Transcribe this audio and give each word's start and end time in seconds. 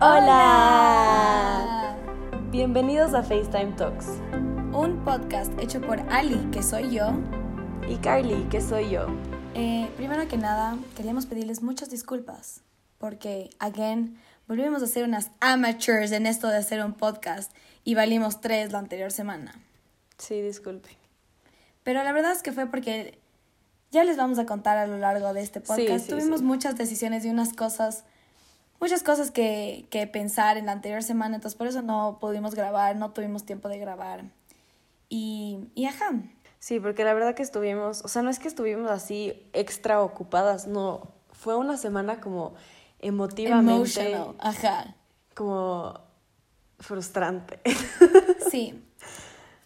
Hola. 0.00 1.96
Bienvenidos 2.52 3.14
a 3.14 3.22
FaceTime 3.24 3.72
Talks. 3.72 4.06
Un 4.72 5.02
podcast 5.04 5.50
hecho 5.58 5.80
por 5.80 5.98
Ali, 6.12 6.36
que 6.52 6.62
soy 6.62 6.90
yo. 6.94 7.10
Y 7.88 7.96
Carly, 7.96 8.44
que 8.48 8.60
soy 8.60 8.90
yo. 8.90 9.08
Eh, 9.54 9.90
primero 9.96 10.28
que 10.28 10.36
nada, 10.36 10.78
queríamos 10.96 11.26
pedirles 11.26 11.62
muchas 11.62 11.90
disculpas. 11.90 12.60
Porque, 12.98 13.50
again, 13.58 14.20
volvimos 14.46 14.84
a 14.84 14.86
ser 14.86 15.02
unas 15.02 15.32
amateurs 15.40 16.12
en 16.12 16.26
esto 16.26 16.46
de 16.46 16.58
hacer 16.58 16.84
un 16.84 16.92
podcast. 16.92 17.50
Y 17.82 17.96
valimos 17.96 18.40
tres 18.40 18.70
la 18.70 18.78
anterior 18.78 19.10
semana. 19.10 19.52
Sí, 20.16 20.40
disculpe. 20.40 20.90
Pero 21.82 22.04
la 22.04 22.12
verdad 22.12 22.30
es 22.30 22.44
que 22.44 22.52
fue 22.52 22.66
porque 22.66 23.18
ya 23.90 24.04
les 24.04 24.16
vamos 24.16 24.38
a 24.38 24.46
contar 24.46 24.78
a 24.78 24.86
lo 24.86 24.98
largo 24.98 25.32
de 25.34 25.42
este 25.42 25.60
podcast. 25.60 26.04
Sí, 26.04 26.10
sí, 26.10 26.10
Tuvimos 26.10 26.38
sí. 26.38 26.46
muchas 26.46 26.76
decisiones 26.76 27.24
y 27.24 27.30
unas 27.30 27.52
cosas, 27.52 28.04
muchas 28.80 29.02
cosas 29.02 29.30
que, 29.30 29.86
que 29.90 30.06
pensar 30.06 30.56
en 30.56 30.66
la 30.66 30.72
anterior 30.72 31.02
semana, 31.02 31.36
entonces 31.36 31.56
por 31.56 31.66
eso 31.66 31.82
no 31.82 32.18
pudimos 32.20 32.54
grabar, 32.54 32.96
no 32.96 33.12
tuvimos 33.12 33.44
tiempo 33.44 33.68
de 33.68 33.78
grabar. 33.78 34.24
Y, 35.08 35.70
y 35.74 35.86
ajá, 35.86 36.10
Sí, 36.60 36.80
porque 36.80 37.04
la 37.04 37.14
verdad 37.14 37.34
que 37.34 37.42
estuvimos, 37.42 38.04
o 38.04 38.08
sea, 38.08 38.22
no 38.22 38.30
es 38.30 38.38
que 38.38 38.48
estuvimos 38.48 38.90
así 38.90 39.48
extra 39.52 40.02
ocupadas, 40.02 40.66
no. 40.66 41.12
Fue 41.32 41.56
una 41.56 41.76
semana 41.76 42.20
como 42.20 42.54
emotivamente, 42.98 43.72
emotional, 43.72 44.34
ajá, 44.40 44.96
como 45.34 46.00
frustrante. 46.80 47.60
sí. 48.50 48.84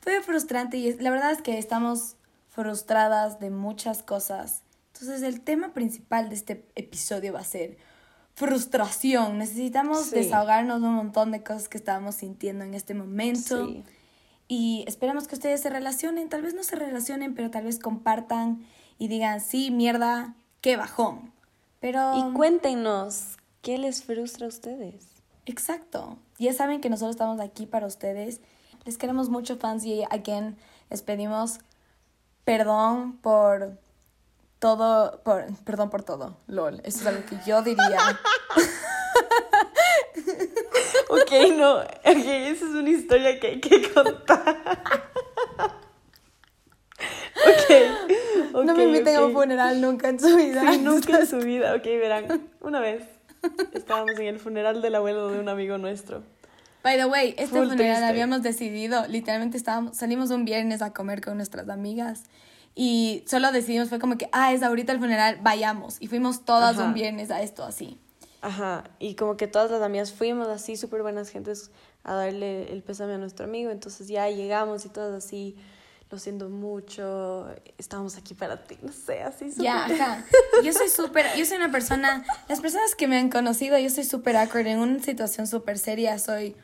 Fue 0.02 0.20
frustrante 0.20 0.76
y 0.76 0.92
la 0.98 1.10
verdad 1.10 1.30
es 1.30 1.40
que 1.40 1.58
estamos 1.58 2.16
frustradas 2.48 3.40
de 3.40 3.48
muchas 3.48 4.02
cosas. 4.02 4.62
Entonces 4.92 5.22
el 5.22 5.40
tema 5.40 5.72
principal 5.72 6.28
de 6.28 6.34
este 6.34 6.68
episodio 6.74 7.32
va 7.32 7.40
a 7.40 7.44
ser 7.44 7.78
frustración. 8.34 9.38
Necesitamos 9.38 10.06
Sí. 10.06 10.16
desahogarnos 10.16 10.80
de 10.80 10.88
un 10.88 10.94
montón 10.94 11.30
de 11.32 11.42
cosas 11.42 11.68
que 11.68 11.78
estábamos 11.78 12.16
sintiendo 12.16 12.64
en 12.64 12.74
este 12.74 12.94
momento. 12.94 13.66
Sí. 13.66 13.84
Y 14.48 14.84
esperamos 14.86 15.28
que 15.28 15.34
ustedes 15.34 15.60
se 15.60 15.70
relacionen, 15.70 16.28
tal 16.28 16.42
vez 16.42 16.54
no 16.54 16.62
se 16.62 16.76
relacionen, 16.76 17.34
pero 17.34 17.50
tal 17.50 17.64
vez 17.64 17.78
compartan 17.78 18.64
y 18.98 19.08
digan, 19.08 19.40
sí, 19.40 19.70
mierda, 19.70 20.34
qué 20.60 20.76
bajón. 20.76 21.32
Pero... 21.80 22.16
Y 22.16 22.32
cuéntenos, 22.34 23.38
¿qué 23.62 23.78
les 23.78 24.02
frustra 24.04 24.46
a 24.46 24.48
ustedes? 24.48 25.06
Exacto. 25.46 26.18
Ya 26.38 26.52
saben 26.52 26.80
que 26.80 26.90
nosotros 26.90 27.16
estamos 27.16 27.40
aquí 27.40 27.66
para 27.66 27.86
ustedes. 27.86 28.40
Les 28.84 28.98
queremos 28.98 29.28
mucho, 29.28 29.56
fans, 29.56 29.84
y 29.84 30.02
again, 30.10 30.56
les 30.90 31.02
pedimos 31.02 31.60
perdón 32.44 33.16
por 33.18 33.78
todo, 34.62 35.20
por, 35.24 35.44
perdón 35.64 35.90
por 35.90 36.04
todo, 36.04 36.36
lol. 36.46 36.80
Eso 36.84 37.00
es 37.00 37.06
algo 37.06 37.26
que 37.26 37.36
yo 37.44 37.62
diría. 37.62 37.98
Ok, 41.08 41.30
no, 41.58 41.80
ok, 41.80 41.86
esa 42.04 42.64
es 42.64 42.70
una 42.70 42.88
historia 42.88 43.38
que 43.38 43.46
hay 43.48 43.60
que 43.60 43.92
contar. 43.92 44.40
ok, 47.36 47.70
ok. 48.54 48.64
no 48.64 48.74
me 48.74 48.84
inviten 48.84 49.16
a 49.16 49.26
un 49.26 49.32
funeral 49.34 49.78
nunca 49.80 50.08
en 50.08 50.18
su 50.18 50.34
vida. 50.34 50.72
Sí, 50.72 50.78
nunca 50.78 51.18
en 51.18 51.26
su 51.26 51.36
vida. 51.38 51.74
Ok, 51.74 51.84
verán. 51.84 52.48
Una 52.60 52.80
vez 52.80 53.02
estábamos 53.74 54.18
en 54.18 54.26
el 54.26 54.38
funeral 54.38 54.80
del 54.80 54.94
abuelo 54.94 55.28
de 55.28 55.38
un 55.38 55.50
amigo 55.50 55.76
nuestro. 55.76 56.22
By 56.82 56.96
the 56.96 57.04
way, 57.04 57.34
este 57.36 57.58
Full 57.58 57.68
funeral 57.68 57.76
triste. 57.76 58.04
habíamos 58.04 58.42
decidido, 58.42 59.06
literalmente 59.06 59.58
estábamos, 59.58 59.96
salimos 59.96 60.30
un 60.30 60.46
viernes 60.46 60.80
a 60.80 60.94
comer 60.94 61.20
con 61.20 61.36
nuestras 61.36 61.68
amigas 61.68 62.24
y 62.74 63.24
solo 63.26 63.52
decidimos, 63.52 63.88
fue 63.88 63.98
como 63.98 64.16
que, 64.18 64.28
ah, 64.32 64.52
es 64.52 64.62
ahorita 64.62 64.92
el 64.92 64.98
funeral, 64.98 65.38
vayamos. 65.42 65.96
Y 66.00 66.06
fuimos 66.08 66.44
todas 66.44 66.76
Ajá. 66.78 66.86
un 66.86 66.94
viernes 66.94 67.30
a 67.30 67.42
esto 67.42 67.64
así. 67.64 67.98
Ajá, 68.40 68.84
y 68.98 69.14
como 69.14 69.36
que 69.36 69.46
todas 69.46 69.70
las 69.70 69.82
amigas 69.82 70.12
fuimos 70.12 70.48
así, 70.48 70.76
súper 70.76 71.02
buenas 71.02 71.28
gentes, 71.28 71.70
a 72.02 72.14
darle 72.14 72.72
el 72.72 72.82
pésame 72.82 73.14
a 73.14 73.18
nuestro 73.18 73.44
amigo. 73.44 73.70
Entonces 73.70 74.08
ya 74.08 74.28
llegamos 74.28 74.84
y 74.84 74.88
todas 74.88 75.24
así, 75.24 75.56
lo 76.10 76.18
siento 76.18 76.48
mucho, 76.48 77.46
estamos 77.78 78.16
aquí 78.16 78.34
para 78.34 78.64
ti, 78.64 78.76
no 78.82 78.92
sé, 78.92 79.22
así 79.22 79.50
súper. 79.50 79.64
Ya, 79.64 79.84
ajá. 79.84 80.24
Yo 80.64 80.72
soy 80.72 80.88
súper, 80.94 81.26
yo 81.36 81.44
soy 81.46 81.58
una 81.58 81.70
persona, 81.70 82.24
las 82.48 82.60
personas 82.60 82.94
que 82.96 83.06
me 83.06 83.16
han 83.16 83.30
conocido, 83.30 83.78
yo 83.78 83.88
soy 83.90 84.04
súper 84.04 84.36
awkward. 84.36 84.66
En 84.66 84.80
una 84.80 84.98
situación 85.02 85.46
súper 85.46 85.78
seria 85.78 86.18
soy 86.18 86.56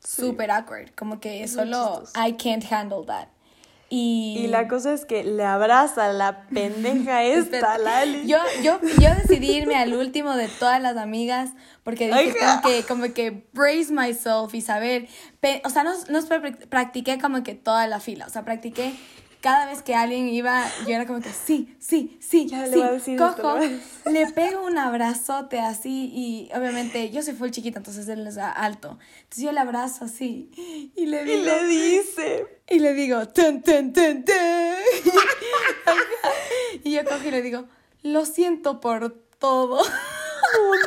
Sí. 0.00 0.22
súper 0.22 0.50
awkward. 0.52 0.94
Como 0.94 1.18
que 1.20 1.46
solo. 1.48 2.04
I 2.14 2.32
can't 2.34 2.64
handle 2.70 3.04
that. 3.06 3.28
Y, 3.88 4.40
Y 4.40 4.46
la 4.48 4.66
cosa 4.66 4.92
es 4.92 5.04
que 5.04 5.22
le 5.22 5.44
abraza 5.44 6.12
la 6.12 6.46
pendeja 6.48 7.22
esta, 7.24 7.78
Lali. 7.78 8.26
Yo, 8.26 8.38
yo, 8.62 8.80
yo 9.00 9.14
decidí 9.14 9.52
irme 9.56 9.76
al 9.76 9.94
último 9.94 10.34
de 10.34 10.48
todas 10.48 10.82
las 10.82 10.96
amigas 10.96 11.50
porque 11.84 12.08
dije 12.08 12.34
como 12.38 12.62
que, 12.62 12.82
como 12.82 13.14
que 13.14 13.46
brace 13.52 13.92
myself 13.92 14.52
y 14.54 14.60
saber, 14.60 15.06
o 15.64 15.70
sea, 15.70 15.84
no, 15.84 15.92
no 16.08 16.20
practiqué 16.68 17.18
como 17.18 17.44
que 17.44 17.54
toda 17.54 17.86
la 17.86 18.00
fila, 18.00 18.26
o 18.26 18.30
sea, 18.30 18.44
practiqué 18.44 18.92
cada 19.46 19.66
vez 19.66 19.80
que 19.80 19.94
alguien 19.94 20.26
iba, 20.26 20.68
yo 20.88 20.96
era 20.96 21.06
como 21.06 21.20
que 21.20 21.30
sí, 21.30 21.76
sí, 21.78 22.18
sí, 22.20 22.48
Ya 22.48 22.66
le 22.66 22.72
sí, 22.72 22.82
a 22.82 22.90
decir 22.90 23.14
esto, 23.14 23.40
cojo, 23.40 23.58
le 23.60 23.80
le 24.12 24.26
pego 24.32 24.66
un 24.66 24.76
abrazote 24.76 25.60
así 25.60 26.10
y 26.12 26.50
obviamente 26.52 27.10
yo 27.12 27.22
soy 27.22 27.34
full 27.34 27.50
chiquita, 27.50 27.78
entonces 27.78 28.08
él 28.08 28.26
es 28.26 28.38
alto, 28.38 28.98
entonces 29.20 29.44
yo 29.44 29.52
le 29.52 29.60
abrazo 29.60 30.06
así 30.06 30.50
y 30.96 31.06
le 31.06 31.22
Y 31.22 31.26
digo, 31.26 31.44
le 31.44 31.64
dice, 31.68 32.60
y 32.68 32.80
le 32.80 32.92
digo, 32.94 33.28
ten, 33.28 33.62
ten, 33.62 33.92
ten, 33.92 34.24
ten. 34.24 34.74
y 36.82 36.90
yo 36.90 37.04
cojo 37.04 37.28
y 37.28 37.30
le 37.30 37.40
digo, 37.40 37.66
lo 38.02 38.26
siento 38.26 38.80
por 38.80 39.12
todo. 39.38 39.80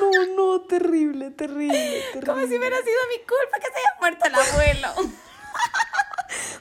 no, 0.01 0.11
no, 0.11 0.35
no, 0.35 0.61
terrible, 0.63 1.31
terrible, 1.31 2.03
terrible. 2.11 2.25
Como 2.25 2.41
si 2.45 2.57
hubiera 2.57 2.75
sido 2.79 2.99
mi 3.07 3.19
culpa 3.19 3.57
que 3.61 3.67
se 3.67 3.79
haya 3.79 3.95
muerto 4.01 4.25
el 4.25 4.35
abuelo. 4.35 5.28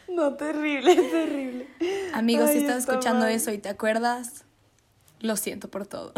No, 0.09 0.35
terrible, 0.35 0.95
terrible. 1.11 1.67
Amigos, 2.15 2.51
si 2.51 2.59
estás 2.59 2.79
está 2.79 2.93
escuchando 2.93 3.27
mal. 3.27 3.33
eso 3.33 3.53
y 3.53 3.59
te 3.59 3.69
acuerdas, 3.69 4.45
lo 5.21 5.37
siento 5.37 5.69
por 5.71 5.87
todo. 5.87 6.13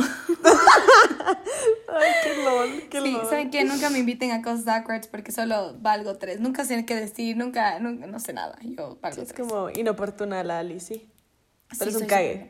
Ay, 1.88 2.12
qué 2.22 2.44
lol, 2.44 2.82
qué 2.88 3.00
Sí, 3.00 3.12
lol. 3.12 3.26
¿saben 3.28 3.50
qué? 3.50 3.64
Nunca 3.64 3.90
me 3.90 3.98
inviten 3.98 4.30
a 4.30 4.42
cosas 4.42 4.66
awkward 4.68 5.08
porque 5.10 5.32
solo 5.32 5.74
valgo 5.80 6.16
tres. 6.18 6.40
Nunca 6.40 6.64
sé 6.64 6.84
qué 6.86 6.94
decir, 6.94 7.36
nunca, 7.36 7.78
nunca 7.80 8.06
no 8.06 8.20
sé 8.20 8.32
nada. 8.32 8.56
Yo 8.62 8.98
valgo 9.00 9.16
Sí, 9.16 9.22
es 9.22 9.28
tres. 9.34 9.40
como 9.48 9.70
inoportuna 9.70 10.42
la 10.44 10.60
Ali, 10.60 10.80
sí. 10.80 11.08
Pero 11.78 11.90
Sí, 11.90 11.96
es 11.96 12.02
un 12.02 12.08
cague. 12.08 12.48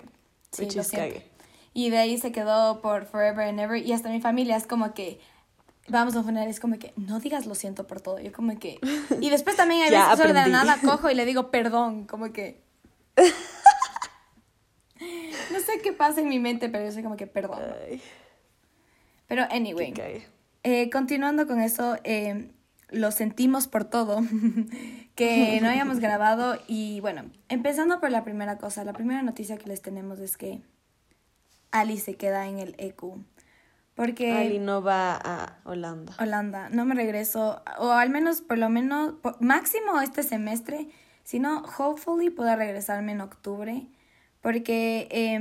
Sí, 0.53 0.69
lo 0.71 0.83
cague. 0.84 1.31
Y 1.73 1.91
de 1.91 1.99
ahí 1.99 2.19
se 2.19 2.33
quedó 2.33 2.81
por 2.83 3.06
forever 3.06 3.49
and 3.49 3.61
ever. 3.61 3.77
Y 3.84 3.93
hasta 3.93 4.09
mi 4.11 4.21
familia 4.21 4.56
es 4.56 4.67
como 4.67 4.93
que 4.95 5.21
vamos 5.89 6.15
a 6.15 6.19
un 6.19 6.25
funeral, 6.25 6.49
es 6.49 6.61
como 6.61 6.79
que 6.79 6.93
no 6.97 7.21
digas 7.21 7.47
lo 7.47 7.55
siento 7.55 7.87
por 7.87 8.01
todo. 8.01 8.19
Yo 8.21 8.33
como 8.33 8.59
que. 8.59 8.79
Y 9.21 9.31
después 9.31 9.57
también 9.57 9.83
hay 9.85 9.91
veces 9.91 10.07
que 10.09 10.17
solo 10.17 10.29
de 10.29 10.35
la 10.35 10.49
nada 10.49 10.79
cojo 10.83 11.11
y 11.11 11.15
le 11.15 11.25
digo 11.25 11.51
perdón, 11.51 12.07
como 12.07 12.33
que. 12.33 12.61
No 15.51 15.59
sé 15.59 15.81
qué 15.83 15.93
pasa 15.93 16.21
en 16.21 16.29
mi 16.29 16.39
mente, 16.39 16.69
pero 16.69 16.85
yo 16.85 16.93
soy 16.93 17.03
como 17.03 17.17
que 17.17 17.27
perdón. 17.27 17.59
Ay, 17.89 18.03
Pero 19.27 19.47
anyway, 19.51 19.95
eh, 20.63 20.91
continuando 20.91 21.47
con 21.47 21.61
eso, 21.61 21.97
eh, 22.05 22.51
lo 22.91 23.11
sentimos 23.11 23.67
por 23.67 23.85
todo 23.85 24.21
que 25.15 25.59
no 25.61 25.69
habíamos 25.69 26.01
grabado. 26.01 26.59
Y 26.67 27.01
bueno, 27.01 27.31
empezando 27.49 28.01
por 28.01 28.11
la 28.11 28.25
primera 28.25 28.59
cosa, 28.59 28.85
la 28.85 28.93
primera 28.93 29.23
noticia 29.23 29.57
que 29.57 29.69
les 29.69 29.83
tenemos 29.83 30.19
es 30.21 30.37
que 30.37 30.61
Ali 31.71 31.99
se 31.99 32.15
queda 32.15 32.47
en 32.47 32.59
el 32.59 32.75
EQ. 32.79 33.17
Porque 34.00 34.33
Ali 34.33 34.59
no 34.59 34.81
va 34.81 35.15
a 35.15 35.59
Holanda. 35.65 36.15
Holanda, 36.19 36.71
no 36.71 36.87
me 36.87 36.94
regreso, 36.94 37.61
o 37.77 37.91
al 37.91 38.09
menos, 38.09 38.41
por 38.41 38.56
lo 38.56 38.71
menos, 38.71 39.12
por- 39.21 39.38
máximo 39.43 40.00
este 40.00 40.22
semestre, 40.22 40.88
si 41.22 41.38
no, 41.38 41.62
hopefully 41.78 42.31
pueda 42.31 42.56
regresarme 42.56 43.12
en 43.12 43.21
octubre, 43.21 43.87
porque 44.41 45.06
eh, 45.11 45.38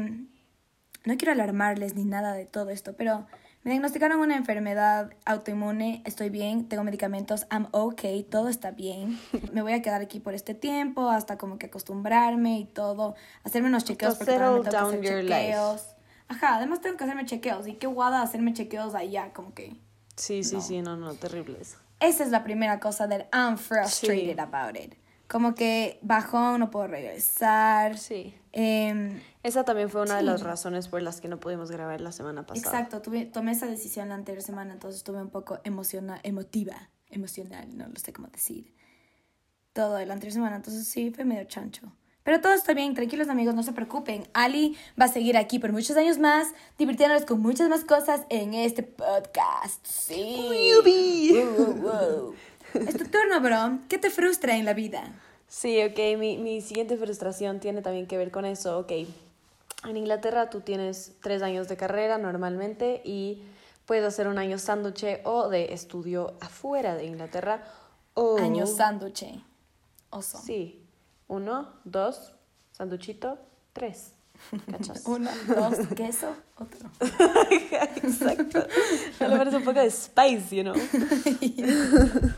no 1.05 1.15
quiero 1.15 1.31
alarmarles 1.31 1.95
ni 1.95 2.03
nada 2.03 2.33
de 2.33 2.45
todo 2.45 2.69
esto, 2.69 2.97
pero 2.97 3.27
me 3.63 3.71
diagnosticaron 3.71 4.19
una 4.19 4.35
enfermedad 4.35 5.11
autoinmune, 5.23 6.01
estoy 6.03 6.29
bien, 6.29 6.67
tengo 6.67 6.83
medicamentos, 6.83 7.47
I'm 7.49 7.69
okay, 7.71 8.23
todo 8.23 8.49
está 8.49 8.71
bien. 8.71 9.17
Me 9.53 9.61
voy 9.61 9.71
a 9.71 9.81
quedar 9.81 10.01
aquí 10.01 10.19
por 10.19 10.33
este 10.33 10.53
tiempo 10.53 11.09
hasta 11.09 11.37
como 11.37 11.57
que 11.59 11.67
acostumbrarme 11.67 12.59
y 12.59 12.65
todo, 12.65 13.15
hacerme 13.45 13.69
unos 13.69 13.85
chequeos 13.85 14.15
To 14.15 14.19
porque 14.25 14.37
me 14.37 14.67
hacer 14.67 15.01
chequeos. 15.01 15.95
Ajá, 16.29 16.55
además 16.55 16.79
tengo 16.81 16.95
que 16.95 17.03
hacerme 17.03 17.25
chequeos 17.25 17.67
y 17.67 17.73
qué 17.73 17.87
guada 17.87 18.21
hacerme 18.21 18.53
chequeos 18.53 18.95
allá, 18.95 19.33
como 19.33 19.53
que 19.53 19.75
Sí, 20.15 20.43
sí, 20.43 20.55
No. 20.55 20.61
sí, 20.61 20.81
no, 20.81 20.95
no, 20.97 21.13
terrible 21.15 21.57
eso. 21.59 21.77
esa 21.99 22.23
es 22.23 22.29
la 22.29 22.43
primera 22.43 22.79
cosa 22.79 23.07
del 23.07 23.25
I'm 23.33 23.57
frustrated 23.57 24.35
Sí. 24.35 24.39
about 24.39 24.77
it. 24.77 24.93
Como 25.27 25.53
que 25.53 25.99
bajón, 26.01 26.59
no 26.59 26.71
puedo 26.71 26.87
regresar. 26.87 27.97
Sí. 27.97 28.33
Em, 28.51 29.21
Esa 29.43 29.63
también 29.63 29.89
fue 29.89 30.01
una 30.01 30.17
de 30.17 30.23
las 30.23 30.41
razones 30.41 30.87
por 30.87 31.01
las 31.03 31.21
que 31.21 31.27
no 31.27 31.39
pudimos 31.39 31.69
grabar 31.71 32.01
la 32.01 32.11
semana 32.11 32.45
pasada. 32.47 32.67
exacto, 32.79 33.01
tuve, 33.01 33.25
tomé 33.25 33.51
esa 33.51 33.67
decisión 33.67 34.09
la 34.09 34.15
anterior 34.15 34.41
semana, 34.43 34.73
entonces 34.73 34.97
estuve 34.99 35.21
un 35.21 35.29
poco 35.29 35.59
emociona, 35.63 36.19
emotiva, 36.23 36.89
emocional, 37.09 37.77
no 37.77 37.87
lo 37.87 37.95
sé 37.99 38.11
cómo 38.11 38.27
decir. 38.27 38.73
Todo 39.73 40.03
la 40.03 40.13
anterior 40.13 40.33
semana, 40.33 40.55
entonces 40.57 40.87
sí, 40.87 41.11
fue 41.11 41.25
medio 41.25 41.43
chancho. 41.45 41.91
Pero 42.23 42.41
todo 42.41 42.53
está 42.53 42.73
bien, 42.73 42.93
tranquilos 42.93 43.29
amigos, 43.29 43.55
no 43.55 43.63
se 43.63 43.73
preocupen. 43.73 44.27
Ali 44.33 44.77
va 44.99 45.05
a 45.05 45.07
seguir 45.07 45.37
aquí 45.37 45.57
por 45.57 45.71
muchos 45.71 45.97
años 45.97 46.19
más, 46.19 46.49
divirtiéndonos 46.77 47.25
con 47.25 47.41
muchas 47.41 47.69
más 47.69 47.83
cosas 47.83 48.21
en 48.29 48.53
este 48.53 48.83
podcast. 48.83 49.85
Sí. 49.85 50.73
Wow, 51.33 51.55
wow, 51.57 51.73
wow. 51.75 52.35
Es 52.73 52.97
tu 52.97 53.05
turno, 53.05 53.41
bro. 53.41 53.79
¿Qué 53.87 53.97
te 53.97 54.09
frustra 54.09 54.55
en 54.55 54.65
la 54.65 54.73
vida? 54.73 55.13
Sí, 55.47 55.81
ok, 55.81 56.19
mi, 56.19 56.37
mi 56.37 56.61
siguiente 56.61 56.97
frustración 56.97 57.59
tiene 57.59 57.81
también 57.81 58.05
que 58.05 58.17
ver 58.17 58.31
con 58.31 58.45
eso, 58.45 58.79
ok. 58.79 58.91
En 59.87 59.97
Inglaterra 59.97 60.49
tú 60.49 60.61
tienes 60.61 61.13
tres 61.21 61.41
años 61.41 61.67
de 61.67 61.77
carrera 61.77 62.17
normalmente 62.17 63.01
y 63.03 63.41
puedes 63.85 64.05
hacer 64.05 64.27
un 64.27 64.37
año 64.37 64.59
sándwich 64.59 65.21
o 65.23 65.49
de 65.49 65.73
estudio 65.73 66.35
afuera 66.41 66.95
de 66.95 67.05
Inglaterra. 67.05 67.63
O... 68.13 68.37
Año 68.37 68.67
sándwich. 68.67 69.25
Oso. 70.11 70.37
Sí. 70.37 70.85
Uno, 71.29 71.69
dos, 71.85 72.33
sanduchito, 72.71 73.37
tres. 73.71 74.13
¿Cachas? 74.71 75.03
Uno, 75.05 75.29
dos, 75.47 75.87
queso, 75.95 76.35
otro. 76.57 76.89
Exacto. 78.03 78.65
Me 79.19 79.37
parece 79.37 79.57
un 79.57 79.63
poco 79.63 79.79
de 79.79 79.91
spice, 79.91 80.55
you 80.55 80.63
know. 80.63 80.73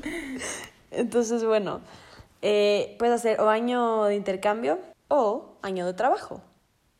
Entonces, 0.91 1.45
bueno, 1.45 1.79
eh, 2.41 2.97
puedes 2.99 3.15
hacer 3.15 3.39
o 3.39 3.49
año 3.49 4.03
de 4.03 4.15
intercambio 4.15 4.77
o 5.07 5.55
año 5.61 5.85
de 5.85 5.93
trabajo 5.93 6.41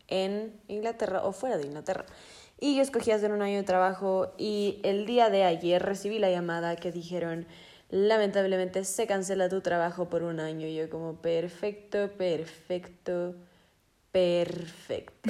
en 0.08 0.58
Inglaterra 0.70 1.26
o 1.26 1.34
fuera 1.34 1.58
de 1.58 1.66
Inglaterra. 1.66 2.06
Y 2.58 2.76
yo 2.78 2.84
escogí 2.84 3.12
hacer 3.12 3.34
un 3.34 3.42
año 3.42 3.58
de 3.58 3.64
trabajo 3.64 4.32
y 4.38 4.80
el 4.84 5.06
día 5.06 5.30
de 5.30 5.44
ayer 5.44 5.84
recibí 5.84 6.20
la 6.20 6.30
llamada 6.30 6.78
que 6.78 6.94
dijeron, 6.94 7.48
lamentablemente 7.92 8.84
se 8.86 9.06
cancela 9.06 9.48
tu 9.50 9.62
trabajo 9.62 10.10
por 10.10 10.24
un 10.24 10.40
año. 10.40 10.66
Y 10.68 10.76
yo 10.76 10.90
como, 10.90 11.16
perfecto, 11.16 12.10
perfecto, 12.18 13.36
perfecto. 14.12 15.30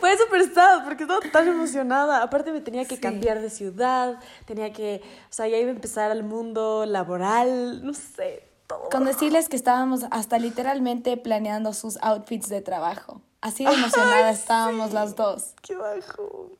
Fue 0.00 0.16
súper 0.18 0.52
sad 0.54 0.84
porque 0.84 1.04
estaba 1.04 1.20
tan 1.32 1.48
emocionada. 1.48 2.22
Aparte 2.22 2.52
me 2.52 2.60
tenía 2.60 2.84
que 2.84 2.96
Sí. 2.96 3.00
cambiar 3.00 3.40
de 3.40 3.50
ciudad, 3.50 4.20
tenía 4.46 4.72
que, 4.72 5.00
o 5.30 5.32
sea, 5.32 5.48
ya 5.48 5.56
iba 5.58 5.70
a 5.70 5.74
empezar 5.74 6.10
el 6.10 6.22
mundo 6.22 6.84
laboral, 6.86 7.84
no 7.84 7.94
sé, 7.94 8.44
todo. 8.66 8.88
Con 8.90 9.04
decirles 9.04 9.48
que 9.48 9.56
estábamos 9.56 10.04
hasta 10.10 10.38
literalmente 10.38 11.16
planeando 11.16 11.72
sus 11.72 11.98
outfits 12.02 12.48
de 12.48 12.60
trabajo. 12.60 13.20
Así 13.40 13.64
de 13.64 13.72
emocionadas 13.74 14.38
estábamos 14.40 14.92
las 14.92 15.16
dos. 15.16 15.54
Qué 15.62 15.74
bajo. 15.76 16.50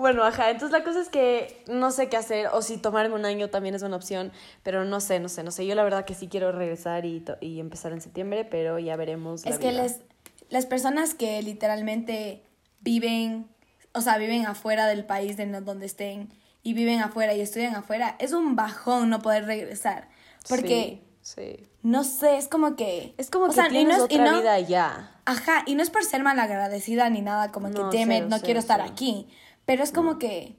Bueno, 0.00 0.24
ajá, 0.24 0.48
entonces 0.50 0.72
la 0.76 0.82
cosa 0.82 0.98
es 1.02 1.10
que 1.10 1.62
no 1.68 1.90
sé 1.90 2.08
qué 2.08 2.16
hacer, 2.16 2.46
o 2.54 2.62
si 2.62 2.78
tomarme 2.78 3.14
un 3.14 3.26
año 3.26 3.50
también 3.50 3.74
es 3.74 3.82
una 3.82 3.96
opción, 3.96 4.32
pero 4.62 4.86
no 4.86 4.98
sé, 5.00 5.20
no 5.20 5.28
sé, 5.28 5.42
no 5.42 5.50
sé. 5.50 5.66
Yo 5.66 5.74
la 5.74 5.82
verdad 5.84 6.06
que 6.06 6.14
sí 6.14 6.26
quiero 6.26 6.52
regresar 6.52 7.04
y, 7.04 7.22
y 7.42 7.60
empezar 7.60 7.92
en 7.92 8.00
septiembre, 8.00 8.46
pero 8.46 8.78
ya 8.78 8.96
veremos. 8.96 9.44
la 9.44 9.50
Es 9.50 9.58
que 9.58 9.72
les, 9.72 10.00
las 10.48 10.64
personas 10.64 11.12
que 11.12 11.42
literalmente 11.42 12.42
viven, 12.80 13.46
o 13.92 14.00
sea, 14.00 14.16
viven 14.16 14.46
afuera 14.46 14.86
del 14.86 15.04
país 15.04 15.36
de 15.36 15.44
donde 15.60 15.84
estén 15.84 16.32
y 16.62 16.72
viven 16.72 17.00
afuera 17.00 17.34
y 17.34 17.42
estudian 17.42 17.74
afuera, 17.74 18.16
es 18.20 18.32
un 18.32 18.56
bajón 18.56 19.10
no 19.10 19.20
poder 19.20 19.44
regresar. 19.44 20.08
Porque, 20.48 21.02
Sí, 21.20 21.56
sí. 21.58 21.68
no 21.82 22.04
sé, 22.04 22.38
es 22.38 22.48
como 22.48 22.74
que... 22.74 23.14
Es 23.18 23.28
como 23.28 23.44
o 23.44 23.48
que 23.48 23.54
sea, 23.54 23.68
y 23.68 23.84
no 23.84 24.06
es- 24.06 24.10
y 24.10 24.18
no- 24.18 24.40
vida 24.40 24.54
allá. 24.54 25.10
Ajá, 25.26 25.62
y 25.66 25.74
no 25.74 25.82
es 25.82 25.90
por 25.90 26.04
ser 26.04 26.22
malagradecida 26.22 27.08
ni 27.10 27.20
nada, 27.20 27.52
como 27.52 27.68
No, 27.68 27.90
que, 27.90 28.04
cero, 28.04 28.26
no 28.28 28.36
cero, 28.36 28.42
quiero 28.44 28.60
estar 28.60 28.80
aquí. 28.80 29.28
Pero 29.70 29.84
es 29.84 29.92
como 29.92 30.18
que, 30.18 30.56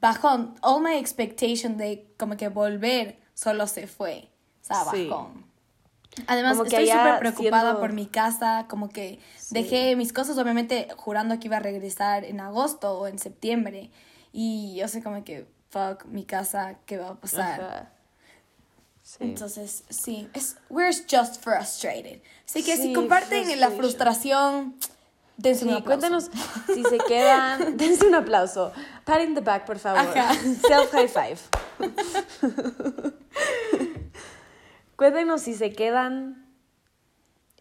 bajón, 0.00 0.54
all 0.62 0.80
my 0.80 0.96
expectation 0.98 1.76
de 1.76 2.06
como 2.16 2.36
que 2.36 2.46
volver 2.48 3.18
solo 3.34 3.66
se 3.66 3.88
fue. 3.88 4.28
O 4.62 4.64
sea, 4.64 4.84
Sí. 4.88 5.08
bajón. 5.08 5.44
Además, 6.28 6.52
Como 6.58 6.62
que 6.70 6.76
estoy 6.76 6.86
súper 6.96 7.18
preocupada 7.18 7.62
siendo- 7.62 7.80
por 7.80 7.92
mi 7.92 8.06
casa, 8.06 8.66
como 8.68 8.88
que 8.88 9.18
dejé 9.50 9.96
mis 9.96 10.12
cosas, 10.12 10.38
obviamente, 10.38 10.86
jurando 10.96 11.40
que 11.40 11.48
iba 11.48 11.56
a 11.56 11.60
regresar 11.60 12.24
en 12.24 12.38
agosto 12.38 13.00
o 13.00 13.08
en 13.08 13.18
septiembre. 13.18 13.90
Y 14.32 14.76
yo 14.76 14.86
sé 14.86 15.02
como 15.02 15.24
que, 15.24 15.48
fuck, 15.70 16.04
mi 16.04 16.24
casa, 16.24 16.76
¿qué 16.86 16.98
va 16.98 17.08
a 17.08 17.14
pasar? 17.16 17.60
Ajá. 17.60 17.92
Sí. 19.02 19.16
Entonces, 19.24 19.82
sí, 19.88 20.28
es, 20.34 20.56
we're 20.68 20.92
just 21.10 21.42
frustrated. 21.42 22.20
Así 22.46 22.62
que 22.62 22.76
si 22.76 22.82
Sí, 22.82 22.92
comparten 22.92 23.58
la 23.58 23.70
frustración, 23.72 24.76
dense 25.42 25.64
un 25.64 25.70
Sí, 25.70 25.76
aplauso. 25.76 25.84
cuéntanos 25.86 26.30
si 26.74 26.82
se 26.84 26.98
quedan. 26.98 27.76
Dense 27.76 28.06
un 28.06 28.14
aplauso. 28.14 28.72
Pat 29.04 29.20
in 29.22 29.34
the 29.34 29.40
back, 29.40 29.64
por 29.66 29.78
favor. 29.78 30.00
Ajá. 30.00 30.34
Self 30.68 30.90
high 30.92 31.08
five. 31.08 31.38
Cuéntenos 34.96 35.42
si 35.42 35.54
se 35.54 35.72
quedan. 35.72 36.46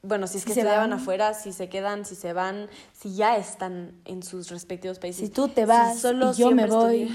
Bueno, 0.01 0.27
si 0.27 0.37
es 0.37 0.43
Si 0.43 0.47
que 0.49 0.53
se 0.53 0.63
van. 0.63 0.93
afuera, 0.93 1.33
si 1.33 1.51
se 1.51 1.67
quedan, 1.67 2.05
si 2.05 2.15
se 2.15 2.31
van, 2.33 2.69
si 2.93 3.15
ya 3.15 3.35
están 3.37 3.99
en 4.05 4.23
sus 4.23 4.49
respectivos 4.49 4.97
países. 4.97 5.27
Si 5.27 5.29
tú 5.33 5.49
te 5.49 5.65
vas 5.65 5.95
Si 5.95 6.01
solo 6.01 6.31
y 6.31 6.35
yo 6.35 6.51
me 6.51 6.67
voy, 6.67 7.13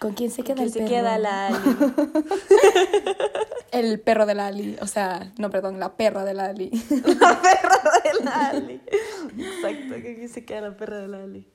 ¿con 0.00 0.14
quién 0.14 0.32
se 0.32 0.42
queda 0.42 0.56
que 0.56 0.62
el 0.64 0.72
se 0.72 0.80
perro? 0.80 0.90
queda 0.90 1.18
la 1.18 1.46
Ali. 1.46 1.56
El 3.70 4.00
perro 4.00 4.26
de 4.26 4.34
la 4.34 4.48
Ali, 4.48 4.76
o 4.80 4.88
sea, 4.88 5.32
no, 5.38 5.48
perdón, 5.50 5.78
la 5.78 5.96
perra 5.96 6.24
de 6.24 6.34
la 6.34 6.46
Ali. 6.46 6.70
la 7.20 7.40
perra 7.40 7.80
de 8.02 8.24
la 8.24 8.46
Ali. 8.48 8.80
Exacto, 9.38 9.94
que 10.02 10.16
aquí 10.18 10.26
se 10.28 10.44
queda 10.44 10.62
la 10.62 10.76
perra 10.76 10.98
de 10.98 11.06
la 11.06 11.22
Ali. 11.22 11.46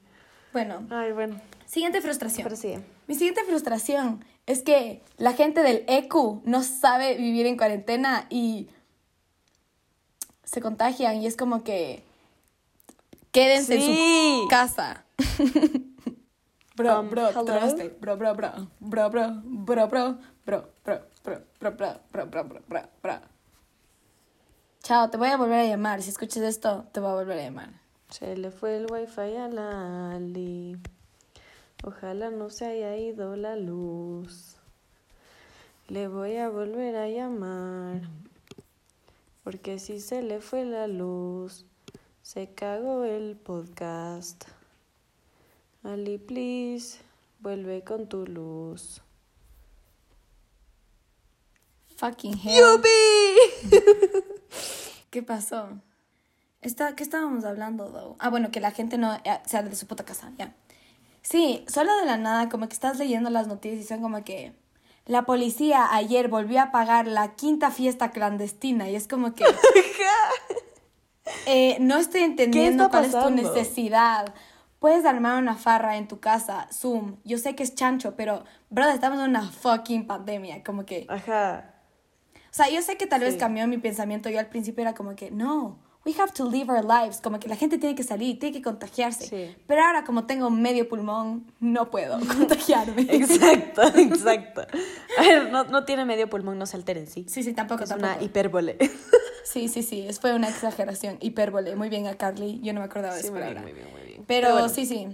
bueno, 0.54 0.88
Ay, 0.90 1.12
bueno. 1.12 1.42
siguiente 1.66 2.00
frustración. 2.02 2.46
Pero 2.46 2.56
sí. 2.56 2.76
Mi 3.08 3.16
siguiente 3.16 3.44
frustración 3.44 4.24
es 4.46 4.62
que 4.62 5.02
la 5.18 5.34
gente 5.34 5.62
del 5.62 5.84
EQ 5.88 6.42
no 6.46 6.64
sabe 6.64 7.16
vivir 7.18 7.48
en 7.48 7.58
cuarentena 7.58 8.28
y 8.30 8.70
se 10.46 10.62
contagian 10.62 11.18
y 11.22 11.28
es 11.28 11.36
como 11.36 11.66
que 11.66 12.02
quédense 13.34 13.76
en 13.76 13.82
su 13.82 14.48
casa. 14.48 15.04
Bro, 16.76 17.00
Um, 17.00 17.10
bro, 17.10 17.30
tronaste. 17.32 17.90
Bro, 18.02 18.18
bro, 18.18 18.36
bro. 18.36 18.52
Bro, 18.80 19.10
bro, 19.10 19.42
bro, 19.44 19.88
bro, 19.88 19.88
bro, 19.88 20.28
bro, 20.44 20.62
bro, 20.84 21.02
bro, 21.24 21.42
bro, 21.60 21.72
bro, 22.12 22.26
bro, 22.28 22.44
bro, 22.46 22.62
bro, 22.68 22.82
bro. 23.02 23.20
Chao, 24.84 25.10
te 25.10 25.18
voy 25.18 25.30
a 25.30 25.38
volver 25.38 25.60
a 25.60 25.66
llamar. 25.66 26.02
Si 26.02 26.10
escuchas 26.10 26.44
esto, 26.44 26.86
te 26.92 27.00
voy 27.00 27.12
a 27.12 27.14
volver 27.16 27.40
a 27.40 27.44
llamar. 27.44 27.70
Se 28.10 28.36
le 28.38 28.52
fue 28.52 28.78
el 28.78 28.92
wifi 28.92 29.36
a 29.36 29.48
la 29.48 30.12
Ali. 30.12 30.78
Ojalá 31.84 32.30
no 32.30 32.50
se 32.50 32.66
haya 32.66 32.96
ido 32.98 33.36
la 33.36 33.56
luz. 33.56 34.58
Le 35.88 36.08
voy 36.08 36.38
a 36.38 36.50
volver 36.50 36.96
a 36.98 37.08
llamar. 37.08 38.02
Porque 39.44 39.80
si 39.80 40.00
se 40.00 40.22
le 40.24 40.40
fue 40.42 40.66
la 40.66 40.88
luz, 40.88 41.66
se 42.22 42.54
cagó 42.54 43.04
el 43.06 43.38
podcast. 43.38 44.46
Ali, 45.86 46.18
please, 46.18 46.98
vuelve 47.40 47.84
con 47.84 48.10
tu 48.10 48.26
luz. 48.26 49.02
Fucking 51.98 52.40
hell. 52.44 52.60
¡Yupi! 52.60 53.70
¿Qué 55.12 55.22
pasó? 55.22 55.70
Está, 56.62 56.96
¿Qué 56.96 57.04
estábamos 57.04 57.46
hablando, 57.46 57.92
though? 57.92 58.16
Ah, 58.18 58.30
bueno, 58.30 58.50
que 58.50 58.60
la 58.60 58.72
gente 58.72 58.98
no 58.98 59.14
eh, 59.14 59.22
sale 59.46 59.70
de 59.70 59.76
su 59.76 59.86
puta 59.86 60.04
casa, 60.04 60.32
ya. 60.40 60.56
Sí, 61.22 61.64
solo 61.68 61.96
de 61.98 62.06
la 62.06 62.18
nada, 62.18 62.50
como 62.50 62.68
que 62.68 62.74
estás 62.74 62.98
leyendo 62.98 63.30
las 63.30 63.46
noticias 63.46 63.82
y 63.82 63.88
son 63.88 64.02
como 64.02 64.24
que 64.24 64.54
la 65.06 65.28
policía 65.28 65.94
ayer 65.94 66.30
volvió 66.30 66.62
a 66.62 66.72
pagar 66.72 67.06
la 67.06 67.36
quinta 67.36 67.70
fiesta 67.70 68.10
clandestina 68.10 68.90
y 68.90 68.96
es 68.96 69.08
como 69.08 69.36
que 69.36 69.46
eh, 71.46 71.78
no 71.80 71.98
estoy 71.98 72.22
entendiendo 72.22 72.90
cuál 72.90 73.06
es 73.06 73.12
tu 73.12 73.30
necesidad. 73.30 74.34
Puedes 74.86 75.04
armar 75.06 75.42
una 75.42 75.56
farra 75.56 75.98
en 75.98 76.08
tu 76.08 76.20
casa, 76.20 76.68
Zoom. 76.72 77.16
Yo 77.24 77.40
sé 77.40 77.56
que 77.56 77.64
es 77.64 77.74
chancho, 77.74 78.14
pero, 78.16 78.44
brother, 78.70 78.94
estamos 78.94 79.18
en 79.18 79.32
una 79.32 79.42
fucking 79.42 80.06
pandemia. 80.06 80.64
Como 80.64 80.86
que 80.86 81.08
Ajá. 81.10 81.74
o 82.36 82.38
sea, 82.52 82.70
yo 82.70 82.84
sé 82.84 82.96
que 82.96 83.08
tal 83.08 83.22
vez 83.22 83.34
Sí. 83.34 83.40
cambió 83.40 83.68
mi 83.68 83.80
pensamiento. 83.80 84.30
Yo 84.30 84.38
al 84.38 84.46
principio 84.46 84.84
era 84.84 84.94
como 84.94 85.16
que, 85.16 85.32
no, 85.32 85.80
we 86.06 86.14
have 86.20 86.32
to 86.34 86.48
live 86.48 86.72
our 86.72 86.86
lives. 86.86 87.20
Como 87.20 87.40
que 87.40 87.50
la 87.50 87.56
gente 87.56 87.80
tiene 87.80 87.96
que 87.96 88.04
salir, 88.04 88.38
tiene 88.38 88.56
que 88.56 88.62
contagiarse. 88.62 89.26
Sí. 89.26 89.56
Pero 89.66 89.82
ahora, 89.84 90.04
como 90.04 90.28
tengo 90.28 90.52
medio 90.52 90.88
pulmón, 90.88 91.52
no 91.60 91.90
puedo 91.90 92.20
contagiarme. 92.38 93.08
Exacto, 93.10 93.82
exacto. 93.96 94.68
A 95.18 95.22
ver, 95.24 95.52
no, 95.52 95.64
no 95.64 95.84
tiene 95.86 96.06
medio 96.06 96.30
pulmón, 96.30 96.60
no 96.60 96.68
se 96.68 96.78
alteren, 96.78 97.08
sí. 97.08 97.26
Sí, 97.28 97.42
sí, 97.42 97.54
tampoco, 97.54 97.86
Es 97.86 97.90
tampoco. 97.90 98.14
una 98.14 98.24
hipérbole. 98.24 98.78
Sí, 99.46 99.68
sí, 99.70 99.84
sí, 99.84 100.02
es, 100.08 100.20
fue 100.20 100.34
una 100.34 100.50
exageración, 100.50 101.18
hipérbole. 101.22 101.76
Muy 101.76 101.88
bien 101.90 102.08
a 102.08 102.16
Carly, 102.18 102.60
yo 102.64 102.74
no 102.74 102.80
me 102.80 102.88
acordaba 102.88 103.14
de 103.16 103.22
Sí, 103.22 103.28
eso 103.28 103.36
muy 103.36 103.44
bien, 103.44 103.62
muy 103.62 103.72
bien, 103.74 103.92
muy 103.92 104.02
bien. 104.02 104.24
Pero, 104.28 104.52
bueno. 104.54 104.70
sí, 104.70 104.86
sí. 104.88 105.08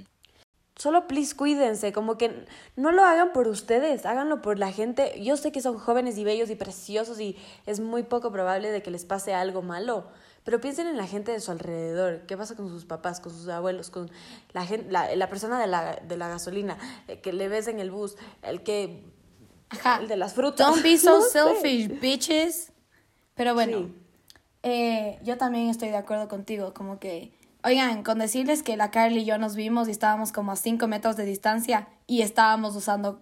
Solo 0.77 1.05
please 1.05 1.35
cuídense, 1.35 1.91
como 1.91 2.17
que 2.17 2.45
no 2.77 2.91
lo 2.93 3.03
hagan 3.03 3.33
por 3.33 3.49
ustedes, 3.49 4.05
háganlo 4.05 4.41
por 4.41 4.57
la 4.57 4.71
gente. 4.71 5.21
Yo 5.21 5.35
sé 5.35 5.51
que 5.51 5.61
son 5.61 5.77
jóvenes 5.77 6.17
y 6.17 6.23
bellos 6.23 6.49
y 6.49 6.55
preciosos 6.55 7.19
y 7.19 7.37
es 7.65 7.81
muy 7.81 8.03
poco 8.03 8.31
probable 8.31 8.71
de 8.71 8.81
que 8.81 8.89
les 8.89 9.03
pase 9.03 9.33
algo 9.33 9.61
malo, 9.61 10.07
pero 10.45 10.61
piensen 10.61 10.87
en 10.87 10.95
la 10.95 11.05
gente 11.05 11.33
de 11.33 11.41
su 11.41 11.51
alrededor. 11.51 12.21
¿Qué 12.25 12.37
pasa 12.37 12.55
con 12.55 12.69
sus 12.69 12.85
papás, 12.85 13.19
con 13.19 13.33
sus 13.33 13.49
abuelos, 13.49 13.89
con 13.91 14.09
la 14.53 14.65
gente, 14.65 14.89
la, 14.89 15.13
la 15.13 15.27
persona 15.27 15.59
de 15.59 15.67
la, 15.67 15.97
de 15.97 16.17
la 16.17 16.29
gasolina, 16.29 16.77
el 17.09 17.19
que 17.19 17.33
le 17.33 17.49
ves 17.49 17.67
en 17.67 17.79
el 17.79 17.91
bus, 17.91 18.15
el 18.41 18.63
que 18.63 19.03
Ajá. 19.69 19.97
el 20.01 20.07
de 20.07 20.15
las 20.15 20.33
frutas? 20.33 20.65
Don't 20.67 20.81
be 20.81 20.97
so 20.97 21.19
No 21.19 21.21
sé. 21.25 21.31
selfish, 21.31 21.99
bitches. 21.99 22.71
Pero 23.35 23.53
bueno, 23.53 23.77
Sí. 23.79 23.95
Eh, 24.63 25.19
yo 25.23 25.37
también 25.37 25.69
estoy 25.69 25.89
de 25.89 25.97
acuerdo 25.97 26.27
contigo, 26.27 26.73
como 26.73 26.99
que, 26.99 27.31
oigan, 27.63 28.03
con 28.03 28.19
decirles 28.19 28.63
que 28.63 28.77
la 28.77 28.91
Carly 28.91 29.19
y 29.21 29.25
yo 29.25 29.37
nos 29.37 29.55
vimos 29.55 29.87
y 29.87 29.91
estábamos 29.91 30.31
como 30.31 30.51
a 30.51 30.55
5 30.55 30.87
metros 30.87 31.15
de 31.17 31.25
distancia 31.25 31.87
y 32.07 32.21
estábamos 32.21 32.75
usando 32.75 33.21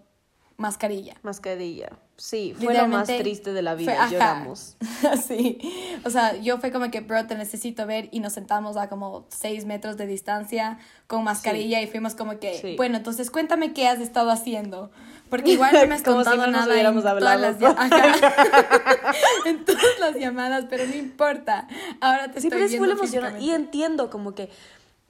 mascarilla. 0.57 1.15
Mascarilla. 1.23 1.89
Sí, 2.17 2.53
fue 2.61 2.73
lo 2.73 2.85
más 2.89 3.07
triste 3.07 3.53
de 3.53 3.61
la 3.61 3.75
vida. 3.75 3.95
fue-. 4.07 4.11
Lloramos. 4.17 4.75
sí. 5.25 5.57
O 6.03 6.09
sea, 6.09 6.35
yo 6.35 6.57
fue 6.57 6.69
como 6.69 6.91
que, 6.91 6.99
bro, 6.99 7.25
te 7.27 7.35
necesito 7.35 7.85
ver 7.85 8.09
y 8.11 8.19
nos 8.19 8.33
sentamos 8.33 8.75
a 8.75 8.89
como 8.89 9.25
6 9.29 9.63
metros 9.65 9.95
de 9.95 10.05
distancia 10.05 10.79
con 11.07 11.23
mascarilla 11.23 11.81
y 11.81 11.87
fuimos 11.87 12.15
como 12.15 12.37
que, 12.37 12.55
Sí. 12.55 12.75
bueno, 12.75 12.97
entonces 12.97 13.31
cuéntame 13.31 13.71
qué 13.71 13.87
has 13.87 13.99
estado 14.01 14.31
haciendo. 14.31 14.91
Porque 15.29 15.51
igual 15.51 15.73
no 15.73 15.87
me 15.87 15.95
has 15.95 16.01
Como 16.03 16.23
si 16.23 16.29
contado 16.29 16.37
no 16.37 16.45
nos 16.47 16.51
nada 16.51 16.65
en 16.65 16.71
hubiéramos 16.71 17.03
todas, 17.03 17.15
hablado, 17.15 17.41
las, 17.41 17.59
¿no? 17.59 17.67
ajá. 17.67 19.13
en 19.45 19.65
todas 19.65 19.99
las 19.99 20.15
llamadas, 20.15 20.65
pero 20.69 20.85
no 20.87 20.95
importa. 20.95 21.67
Ahora 22.01 22.31
te 22.31 22.41
Sí, 22.41 22.47
estoy 22.47 22.49
pero 22.49 22.65
es 22.65 22.71
viendo 22.71 22.91
emocionante. 22.91 23.41
Y 23.41 23.51
entiendo 23.51 24.09
como 24.09 24.33
que, 24.33 24.49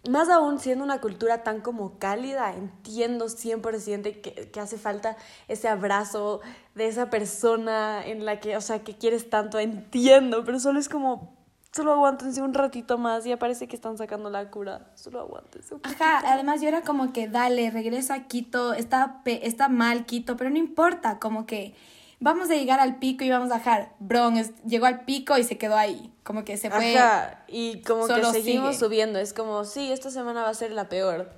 más 0.10 0.30
aún 0.30 0.60
siendo 0.60 0.84
una 0.84 1.02
cultura 1.02 1.44
tan 1.44 1.62
como 1.62 2.00
cálida, 2.00 2.54
entiendo 2.54 3.28
100% 3.28 4.22
que, 4.22 4.50
que 4.50 4.60
hace 4.60 4.78
falta 4.78 5.18
ese 5.48 5.68
abrazo 5.68 6.42
de 6.76 6.88
esa 6.88 7.10
persona 7.10 8.06
en 8.06 8.26
la 8.26 8.40
que, 8.40 8.56
o 8.58 8.62
sea, 8.62 8.80
que 8.84 8.96
quieres 8.98 9.30
tanto, 9.30 9.60
entiendo, 9.60 10.44
pero 10.46 10.60
solo 10.60 10.80
es 10.80 10.90
como, 10.90 11.39
solo 11.72 11.94
aguántense 11.94 12.42
un 12.42 12.54
ratito 12.54 12.98
más, 12.98 13.24
ya 13.26 13.38
parece 13.38 13.68
que 13.68 13.76
están 13.76 13.98
sacando 13.98 14.30
la 14.30 14.50
cura, 14.50 14.92
solo 14.96 15.20
aguántense 15.20 15.76
un 15.76 15.82
Ajá, 15.84 16.20
además 16.26 16.62
yo 16.62 16.68
era 16.68 16.82
como 16.82 17.14
que, 17.14 17.28
dale, 17.28 17.70
regresa 17.72 18.14
a 18.16 18.28
Quito, 18.28 18.74
está, 18.74 19.22
está 19.26 19.70
mal 19.70 20.06
Quito, 20.06 20.36
pero 20.38 20.50
no 20.50 20.58
importa, 20.58 21.20
como 21.20 21.46
que 21.46 21.76
vamos 22.20 22.50
a 22.50 22.56
llegar 22.56 22.80
al 22.80 22.98
pico 23.00 23.24
y 23.24 23.30
vamos 23.30 23.50
a 23.52 23.56
bajar. 23.58 23.94
Bron 24.00 24.36
llegó 24.66 24.88
al 24.88 25.06
pico 25.06 25.38
y 25.38 25.44
se 25.44 25.58
quedó 25.58 25.78
ahí, 25.78 26.12
como 26.24 26.44
que 26.44 26.58
se 26.58 26.70
fue. 26.70 26.98
Ajá, 26.98 27.46
y 27.48 27.82
como 27.84 28.08
que 28.08 28.24
seguimos 28.26 28.76
sigue. 28.76 28.86
subiendo, 28.86 29.20
es 29.20 29.34
como, 29.34 29.64
sí, 29.64 29.92
esta 29.92 30.10
semana 30.10 30.44
va 30.44 30.50
a 30.50 30.54
ser 30.54 30.72
la 30.72 30.90
peor. 30.90 31.32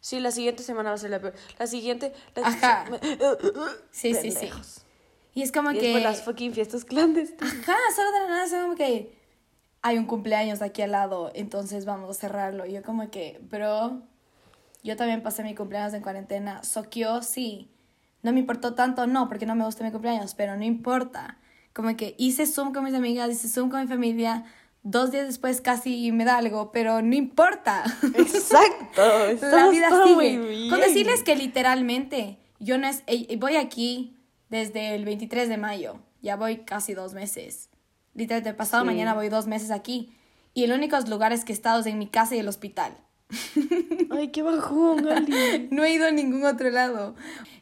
Sí, 0.00 0.18
la 0.18 0.30
siguiente 0.30 0.62
semana 0.62 0.88
va 0.88 0.94
a 0.94 0.98
ser 0.98 1.10
la 1.10 1.20
peor. 1.20 1.34
La 1.58 1.66
siguiente... 1.66 2.14
la- 2.34 2.46
Ajá. 2.48 2.86
Sí, 3.90 4.14
sí, 4.14 4.30
sí. 4.30 4.48
Y 5.34 5.42
es 5.42 5.52
como 5.52 5.70
Y 5.72 5.74
que... 5.74 5.80
después 5.82 6.02
las 6.02 6.22
fucking 6.22 6.54
fiestas 6.54 6.86
clandestinas. 6.86 7.52
Ajá, 7.68 7.76
solo 7.94 8.10
de 8.10 8.18
la 8.20 8.28
nada, 8.28 8.62
como 8.62 8.74
que 8.76 9.19
hay 9.82 9.98
un 9.98 10.06
cumpleaños 10.06 10.62
aquí 10.62 10.82
al 10.82 10.92
lado, 10.92 11.30
entonces 11.34 11.84
vamos 11.84 12.10
a 12.10 12.20
cerrarlo. 12.20 12.66
Y 12.66 12.72
yo 12.72 12.82
como 12.82 13.10
que, 13.10 13.40
bro, 13.50 14.02
yo 14.82 14.96
también 14.96 15.22
pasé 15.22 15.42
mi 15.42 15.54
cumpleaños 15.54 15.94
en 15.94 16.02
cuarentena. 16.02 16.62
Soquio, 16.62 17.22
sí. 17.22 17.70
No 18.22 18.32
me 18.32 18.40
importó 18.40 18.74
tanto, 18.74 19.06
no, 19.06 19.28
porque 19.28 19.46
no 19.46 19.54
me 19.54 19.64
gusta 19.64 19.84
mi 19.84 19.90
cumpleaños, 19.90 20.34
pero 20.34 20.56
no 20.56 20.64
importa. 20.64 21.38
Como 21.72 21.96
que 21.96 22.14
hice 22.18 22.46
Zoom 22.46 22.72
con 22.72 22.84
mis 22.84 22.94
amigas, 22.94 23.30
hice 23.30 23.48
Zoom 23.48 23.70
con 23.70 23.80
mi 23.80 23.86
familia. 23.86 24.44
Dos 24.82 25.10
días 25.10 25.26
después 25.26 25.60
casi 25.60 26.10
me 26.12 26.24
da 26.24 26.38
algo, 26.38 26.72
pero 26.72 27.00
no 27.00 27.14
importa. 27.14 27.84
Exacto. 28.14 29.02
La 29.42 29.68
vida 29.68 29.88
sigue. 30.04 30.38
bien. 30.38 30.70
Con 30.70 30.80
decirles 30.80 31.22
que 31.22 31.36
literalmente 31.36 32.38
yo 32.58 32.76
no 32.76 32.86
es, 32.86 33.02
voy 33.38 33.56
aquí 33.56 34.16
desde 34.48 34.94
el 34.94 35.04
23 35.04 35.48
de 35.48 35.56
mayo. 35.56 36.00
Ya 36.22 36.36
voy 36.36 36.58
casi 36.58 36.92
dos 36.92 37.14
meses. 37.14 37.70
Literalmente, 38.14 38.54
pasado 38.56 38.82
Sí. 38.82 38.86
mañana 38.86 39.14
voy 39.14 39.28
dos 39.28 39.46
meses 39.46 39.70
aquí. 39.70 40.14
Y 40.54 40.64
el 40.64 40.72
único 40.72 40.98
lugares 41.08 41.44
que 41.44 41.52
he 41.52 41.54
estado 41.54 41.80
es 41.80 41.86
en 41.86 41.98
mi 41.98 42.08
casa 42.08 42.34
y 42.34 42.38
el 42.40 42.48
hospital. 42.48 42.96
Ay, 44.10 44.28
qué 44.28 44.42
bajón, 44.42 45.08
Ali. 45.08 45.68
No 45.70 45.84
he 45.84 45.92
ido 45.92 46.06
a 46.06 46.10
ningún 46.10 46.44
otro 46.44 46.70
lado. 46.70 47.14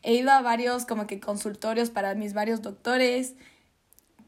He 0.02 0.14
ido 0.14 0.30
a 0.30 0.40
varios 0.40 0.86
como 0.86 1.06
que 1.06 1.20
consultorios 1.20 1.90
para 1.90 2.14
mis 2.14 2.32
varios 2.32 2.62
doctores. 2.62 3.34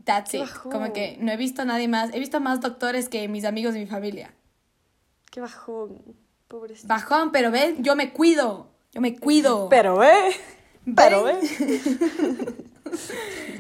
That's 0.05 0.31
Qué 0.33 0.39
it. 0.39 0.43
bajón. 0.43 0.73
Como 0.73 0.93
que 0.93 1.17
no 1.21 1.33
he 1.33 1.37
visto 1.39 1.63
a 1.63 1.65
nadie 1.65 1.89
más. 1.89 2.13
He 2.13 2.19
visto 2.19 2.41
más 2.41 2.61
doctores 2.61 3.09
que 3.09 3.27
mis 3.29 3.45
amigos 3.47 3.75
y 3.75 3.79
mi 3.79 3.87
familia. 3.87 4.35
Qué 5.31 5.41
bajón. 5.41 6.03
Pobrecito. 6.49 6.89
Bajón, 6.89 7.31
pero 7.33 7.51
ven, 7.51 7.83
yo 7.83 7.97
me 7.97 8.13
cuido. 8.13 8.69
Yo 8.93 9.01
me 9.01 9.17
cuido. 9.17 9.69
Pero 9.71 9.97
ve. 9.97 10.13
Pero 10.97 11.25
ve. 11.25 11.39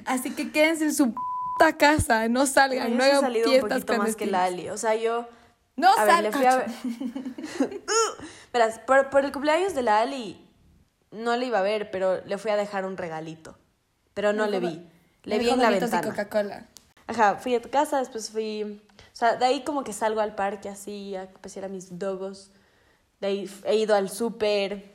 Así 0.06 0.30
que 0.32 0.50
quédense 0.50 0.84
en 0.84 0.94
su 0.94 1.14
puta 1.60 1.76
casa, 1.76 2.28
no 2.28 2.46
salgan, 2.46 2.90
Yo 2.90 2.96
no 2.96 3.04
hagan 3.04 3.20
salido 3.20 3.50
un 3.50 3.60
poquito 3.60 3.96
más 3.98 4.16
que 4.16 4.26
la 4.26 4.46
clandestinas. 4.46 4.52
Ali. 4.52 4.68
O 4.70 4.76
sea, 4.76 4.94
yo. 4.94 5.28
No 5.76 5.88
a 5.96 6.04
ver, 6.04 6.22
le 6.24 6.32
fui 6.32 6.44
a 6.44 6.56
ver. 6.56 6.70
salgan. 6.70 7.82
Verás, 8.52 8.78
por, 8.80 9.10
por 9.10 9.24
el 9.24 9.32
cumpleaños 9.32 9.74
de 9.74 9.82
la 9.82 10.00
Ali 10.00 10.46
no 11.10 11.36
le 11.36 11.46
iba 11.46 11.58
a 11.58 11.62
ver, 11.62 11.90
pero 11.90 12.24
le 12.24 12.38
fui 12.38 12.50
a 12.50 12.56
dejar 12.56 12.84
un 12.84 12.96
regalito. 12.96 13.56
Pero 14.14 14.32
no 14.32 14.46
le 14.46 14.60
vi. 14.60 14.86
Le 15.24 15.38
vi 15.38 15.50
en 15.50 15.58
la 15.60 15.70
ventana. 15.70 16.02
Coca-Cola. 16.02 16.66
Ajá, 17.06 17.36
fui 17.36 17.54
a 17.54 17.62
tu 17.62 17.70
casa, 17.70 17.98
después 17.98 18.30
fui... 18.30 18.80
O 19.12 19.16
sea, 19.20 19.36
de 19.36 19.44
ahí 19.44 19.64
como 19.64 19.82
que 19.82 19.92
salgo 19.92 20.20
al 20.20 20.34
parque 20.34 20.68
así, 20.68 21.16
a 21.16 21.28
pasear 21.40 21.64
a 21.64 21.68
mis 21.68 21.98
dogos. 21.98 22.50
De 23.20 23.26
ahí 23.26 23.50
he 23.64 23.76
ido 23.76 23.94
al 23.94 24.08
súper. 24.08 24.92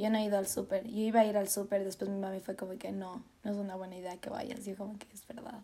Yo 0.00 0.10
no 0.10 0.18
he 0.18 0.24
ido 0.24 0.38
al 0.38 0.46
súper. 0.48 0.84
Yo 0.86 1.00
iba 1.00 1.20
a 1.20 1.24
ir 1.24 1.36
al 1.36 1.48
súper, 1.48 1.84
después 1.84 2.10
mi 2.10 2.18
mami 2.18 2.40
fue 2.40 2.56
como 2.56 2.76
que 2.78 2.90
no, 2.92 3.22
no 3.44 3.50
es 3.50 3.56
una 3.56 3.76
buena 3.76 3.96
idea 3.96 4.16
que 4.16 4.30
vayas. 4.30 4.64
Yo 4.64 4.76
como 4.76 4.98
que 4.98 5.06
es 5.12 5.26
verdad. 5.26 5.60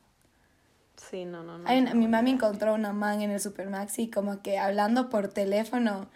Sí, 0.96 1.24
no, 1.24 1.42
no, 1.42 1.58
no. 1.58 1.68
Hay 1.68 1.80
una- 1.80 1.94
mi 1.94 2.08
mami 2.08 2.30
encontró 2.30 2.74
una 2.74 2.92
man 2.92 3.20
en 3.22 3.30
el 3.30 3.40
Supermaxi 3.40 4.08
como 4.10 4.42
que 4.42 4.58
hablando 4.58 5.08
por 5.10 5.28
teléfono 5.28 6.08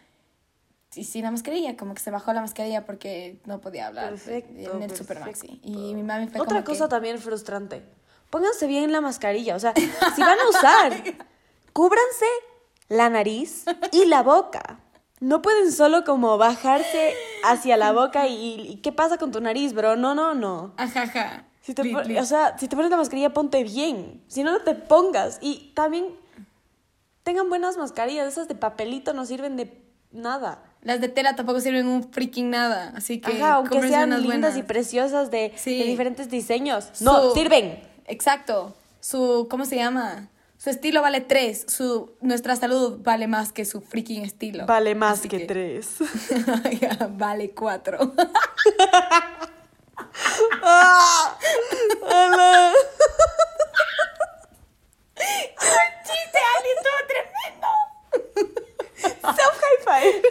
y 0.94 1.04
sin 1.04 1.22
la 1.22 1.30
mascarilla, 1.30 1.76
como 1.76 1.94
que 1.94 2.00
se 2.00 2.10
bajó 2.10 2.32
la 2.32 2.40
mascarilla 2.40 2.84
porque 2.84 3.38
no 3.44 3.60
podía 3.60 3.86
hablar 3.88 4.10
Perfecto, 4.10 4.76
en 4.76 4.82
el. 4.82 4.96
Supermaxi. 4.96 5.60
Y 5.62 5.94
mi 5.94 6.02
mami 6.02 6.26
fue 6.28 6.40
Otra 6.40 6.56
como 6.56 6.64
cosa 6.64 6.84
que, 6.86 6.90
también 6.90 7.18
frustrante. 7.18 7.82
Pónganse 8.30 8.66
bien 8.66 8.90
la 8.92 9.00
mascarilla. 9.00 9.54
O 9.56 9.60
sea, 9.60 9.72
si 9.74 10.20
van 10.20 10.38
a 10.38 10.48
usar, 10.48 10.92
cúbranse 11.72 12.26
la 12.88 13.08
nariz 13.10 13.64
y 13.92 14.06
la 14.06 14.22
boca. 14.22 14.80
No 15.20 15.42
pueden 15.42 15.70
solo 15.70 16.04
como 16.04 16.38
bajarse 16.38 17.14
hacia 17.44 17.76
la 17.76 17.92
boca 17.92 18.26
y, 18.26 18.60
y 18.68 18.76
¿qué 18.76 18.90
pasa 18.90 19.18
con 19.18 19.30
tu 19.32 19.40
nariz, 19.40 19.74
bro? 19.74 19.94
No, 19.96 20.14
no, 20.14 20.34
no. 20.34 20.72
ajaja. 20.78 21.44
Si 21.62 21.74
te, 21.74 21.84
pon- 21.84 22.16
o 22.16 22.24
sea, 22.24 22.56
si 22.58 22.68
te 22.68 22.74
pones 22.74 22.90
la 22.90 22.96
mascarilla, 22.96 23.30
ponte 23.34 23.62
bien. 23.62 24.22
Si 24.28 24.42
no, 24.42 24.50
no 24.50 24.60
te 24.60 24.74
pongas. 24.74 25.38
Y 25.42 25.72
también 25.74 26.06
tengan 27.22 27.48
buenas 27.50 27.76
mascarillas. 27.76 28.26
Esas 28.28 28.48
de 28.48 28.54
papelito 28.54 29.12
no 29.12 29.26
sirven 29.26 29.56
de 29.56 29.80
nada. 30.10 30.62
Las 30.82 31.02
de 31.02 31.08
tela 31.08 31.36
tampoco 31.36 31.60
sirven 31.60 31.86
un 31.86 32.10
freaking 32.10 32.48
nada, 32.48 32.94
así 32.96 33.20
que 33.20 33.32
Ajá, 33.36 33.54
aunque 33.56 33.82
sean 33.86 34.18
lindas 34.22 34.56
y 34.56 34.62
preciosas 34.62 35.30
de, 35.30 35.52
Sí. 35.56 35.78
de 35.78 35.84
diferentes 35.84 36.30
diseños. 36.30 37.02
No, 37.02 37.20
Su- 37.28 37.34
sirven. 37.34 37.78
Exacto. 38.06 38.74
Su, 39.00 39.46
¿cómo 39.50 39.66
se 39.66 39.76
llama? 39.76 40.30
Su 40.62 40.68
estilo 40.68 41.00
vale 41.00 41.22
tres. 41.22 41.64
Su, 41.68 42.12
nuestra 42.20 42.54
salud 42.54 42.98
vale 43.02 43.26
más 43.26 43.50
que 43.50 43.64
su 43.64 43.80
freaking 43.80 44.24
estilo. 44.26 44.66
Vale 44.66 44.94
más 44.94 45.22
que, 45.22 45.46
tres. 45.46 45.94
Vale 47.12 47.52
cuatro. 47.52 47.98
¡Ah! 50.62 51.38
¡Hala! 52.10 52.72
¡Chiste, 56.04 56.38
Ali! 56.58 56.68
¡Estuvo 56.76 57.00
tremendo! 57.08 57.68
Self 59.34 59.56
high 59.62 59.80
five. 59.86 60.22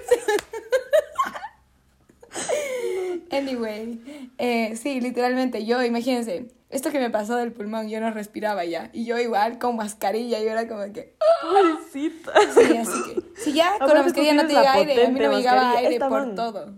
Anyway, 3.31 4.01
eh, 4.37 4.75
sí, 4.75 5.01
literalmente 5.01 5.65
yo, 5.65 5.83
imagínense, 5.83 6.47
esto 6.69 6.91
que 6.91 6.99
me 6.99 7.09
pasó 7.09 7.35
del 7.35 7.51
pulmón, 7.51 7.89
yo 7.89 7.99
no 7.99 8.11
respiraba 8.11 8.65
ya. 8.65 8.89
Y 8.93 9.05
yo 9.05 9.17
igual 9.17 9.59
con 9.59 9.75
mascarilla, 9.75 10.39
yo 10.39 10.51
era 10.51 10.67
como 10.67 10.91
que... 10.93 11.15
Pobrecita. 11.41 12.31
Sí, 12.53 12.77
así 12.77 13.03
que... 13.03 13.41
Si 13.41 13.53
ya 13.53 13.75
con 13.79 13.89
la 13.89 14.03
mascarilla 14.03 14.33
no 14.33 14.47
te 14.47 14.53
llega 14.53 14.73
aire, 14.73 15.05
a 15.05 15.09
mí 15.09 15.19
no 15.19 15.29
me 15.29 15.37
llegaba 15.37 15.71
aire 15.71 15.93
Esta 15.93 16.09
por 16.09 16.27
man. 16.27 16.35
todo. 16.35 16.73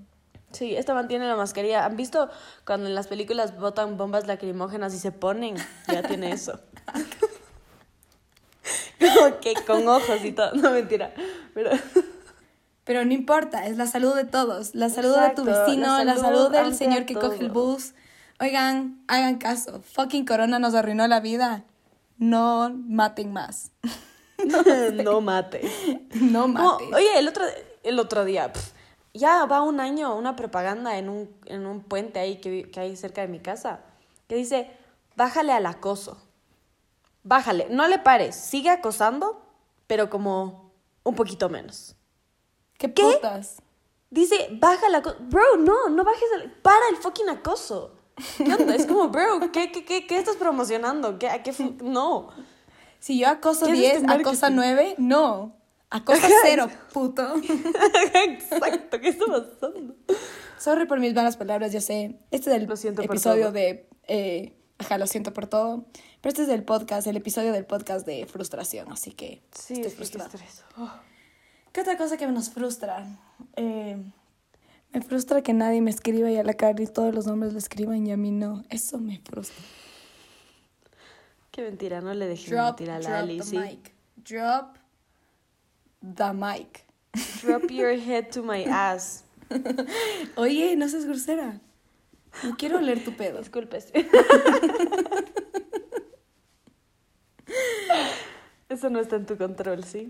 Sí, 0.52 0.76
esta 0.76 0.94
mantiene 0.94 1.28
la 1.28 1.36
mascarilla. 1.36 1.86
¿Han 1.86 1.96
visto 1.96 2.30
cuando 2.66 2.88
en 2.88 2.96
las 2.96 3.08
películas 3.08 3.58
botan 3.58 3.98
bombas 3.98 4.28
lacrimógenas 4.28 4.94
y 4.94 5.00
se 5.00 5.12
ponen? 5.12 5.56
Ya 5.88 6.04
tiene 6.04 6.32
eso. 6.32 6.60
Como 9.16 9.40
que 9.40 9.54
con 9.66 9.88
ojos 9.88 10.24
y 10.24 10.32
todo. 10.32 10.54
No, 10.54 10.72
mentira. 10.72 11.14
Pero... 11.54 11.72
Pero 12.84 13.06
no 13.06 13.14
importa, 13.14 13.68
es 13.68 13.78
la 13.78 13.86
salud 13.86 14.16
de 14.16 14.26
todos. 14.26 14.74
La 14.74 14.90
salud 14.90 15.12
Exacto, 15.12 15.44
de 15.44 15.54
tu 15.54 15.60
vecino, 15.60 15.98
la 16.00 16.04
la 16.04 16.18
salud 16.18 16.52
del 16.52 16.74
señor 16.74 17.06
que 17.06 17.14
coge 17.14 17.40
el 17.40 17.52
bus. 17.52 17.94
Oigan, 18.40 19.04
hagan 19.08 19.38
caso. 19.38 19.82
Fucking 19.82 20.26
corona 20.26 20.58
nos 20.58 20.74
arruinó 20.74 21.08
la 21.08 21.20
vida. 21.20 21.64
No 22.18 22.72
maten 22.74 23.32
más. 23.32 23.72
no 25.04 25.22
mate. 25.22 25.62
no 26.14 26.48
No, 26.48 26.48
maten. 26.48 26.94
oye, 26.94 27.20
el 27.20 27.28
otro, 27.28 27.44
el 27.84 28.00
otro 28.00 28.26
día, 28.26 28.52
pf, 28.52 28.74
ya 29.14 29.46
va 29.46 29.62
un 29.62 29.80
año 29.80 30.16
una 30.16 30.36
propaganda 30.36 30.98
en 30.98 31.10
un, 31.10 31.30
en 31.46 31.66
un 31.66 31.82
puente 31.82 32.20
ahí 32.20 32.38
que, 32.38 32.70
que 32.72 32.80
hay 32.80 32.96
cerca 32.96 33.22
de 33.22 33.28
mi 33.28 33.40
casa, 33.40 33.82
que 34.28 34.36
dice, 34.36 34.72
bájale 35.16 35.54
al 35.54 35.66
acoso. 35.66 36.22
Bájale, 37.24 37.68
no 37.70 37.88
le 37.88 38.00
pares, 38.00 38.36
sigue 38.36 38.70
acosando, 38.72 39.46
pero 39.86 40.10
como 40.10 40.72
un 41.04 41.16
poquito 41.16 41.50
menos. 41.50 41.96
¿Qué, 42.88 42.94
¿Qué? 42.94 43.04
putas? 43.04 43.62
Dice, 44.10 44.50
baja 44.54 44.90
la 44.90 44.98
acoso. 45.00 45.18
Bro, 45.22 45.58
no, 45.58 45.90
no 45.90 46.04
bajes 46.04 46.28
el... 46.42 46.52
Para 46.52 46.88
el 46.90 46.98
fucking 46.98 47.30
acoso. 47.30 47.96
¿Qué 48.38 48.54
onda? 48.54 48.76
Es 48.76 48.86
como, 48.86 49.08
bro, 49.10 49.40
¿qué, 49.52 49.72
qué, 49.72 49.86
qué, 49.86 50.06
qué 50.06 50.18
estás 50.18 50.36
promocionando? 50.36 51.18
¿Qué, 51.18 51.30
¿A 51.30 51.42
qué? 51.44 51.54
No. 51.82 52.30
Si 53.00 53.20
yo 53.20 53.30
acoso 53.30 53.66
¿Qué 53.68 53.72
es 53.74 53.78
10, 53.80 53.94
este 53.98 54.12
acosa 54.12 54.50
marketing? 54.50 54.76
9, 54.76 54.96
no. 54.98 55.56
Acosa 55.90 56.28
0, 56.44 56.70
puto. 56.94 57.36
Exacto, 58.14 59.00
¿qué 59.00 59.10
está 59.10 59.26
pasando? 59.26 59.96
Sorry 60.58 60.86
por 60.86 61.00
mis 61.00 61.14
malas 61.14 61.38
palabras, 61.38 61.72
yo 61.74 61.82
sé. 61.82 62.20
Este 62.32 62.50
es 62.50 62.56
el 62.58 62.66
Lo 62.68 62.76
siento 62.76 63.02
por 63.02 63.12
episodio 63.16 63.44
todo. 63.46 63.54
de... 63.54 63.90
eh, 64.08 64.54
ajá, 64.78 64.98
lo 64.98 65.08
siento 65.08 65.34
por 65.34 65.48
todo. 65.48 65.86
Pero 66.22 66.30
este 66.30 66.44
es 66.44 66.50
el 66.50 66.64
podcast, 66.64 67.08
el 67.08 67.18
episodio 67.18 67.52
del 67.52 67.66
podcast 67.66 68.06
de 68.06 68.26
frustración, 68.28 68.92
así 68.92 69.12
que 69.12 69.42
Sí, 69.58 69.82
estoy 69.82 70.04
es 70.04 70.12
que 70.12 70.18
qué 71.84 71.88
frustrada. 71.88 71.90
estrés. 71.90 71.90
Oh. 71.90 71.90
¿Qué 71.90 71.90
otra 71.90 71.98
cosa 71.98 72.18
que 72.18 72.28
nos 72.28 72.50
frustra? 72.50 73.06
Eh, 73.56 73.98
me 74.94 75.02
frustra 75.02 75.42
que 75.42 75.54
nadie 75.54 75.82
me 75.82 75.90
escriba 75.90 76.30
y 76.30 76.38
a 76.38 76.44
la 76.44 76.54
cara 76.54 76.82
y 76.82 76.88
todos 76.88 77.14
los 77.14 77.28
hombres 77.28 77.54
le 77.54 77.60
escriban 77.60 78.06
y 78.06 78.12
a 78.12 78.18
mí 78.18 78.32
no. 78.32 78.64
Eso 78.70 78.98
me 78.98 79.20
frustra. 79.20 79.64
Qué 81.52 81.64
mentira, 81.64 82.02
no 82.02 82.14
le 82.14 82.28
dejé 82.28 82.52
Drop, 82.52 82.80
mentir 82.80 82.92
a 82.92 83.00
drop 83.00 83.10
la 83.10 83.20
Ali, 83.20 83.38
the 83.38 83.44
sí. 83.44 83.58
mic. 83.58 83.94
Drop 84.18 84.78
the 86.02 86.34
mic. 86.34 86.86
Drop 87.42 87.64
your 87.72 87.98
head 87.98 88.30
to 88.32 88.44
my 88.44 88.64
ass. 88.64 89.24
Oye, 90.36 90.76
no 90.78 90.88
seas 90.88 91.06
grosera. 91.06 91.60
No 92.44 92.56
quiero 92.58 92.78
oler 92.78 93.04
tu 93.04 93.14
pedo. 93.18 93.40
Disculpes. 93.40 93.92
Eso 98.70 98.90
no 98.90 99.02
está 99.02 99.18
en 99.18 99.26
tu 99.26 99.38
control, 99.38 99.84
¿sí? 99.84 100.10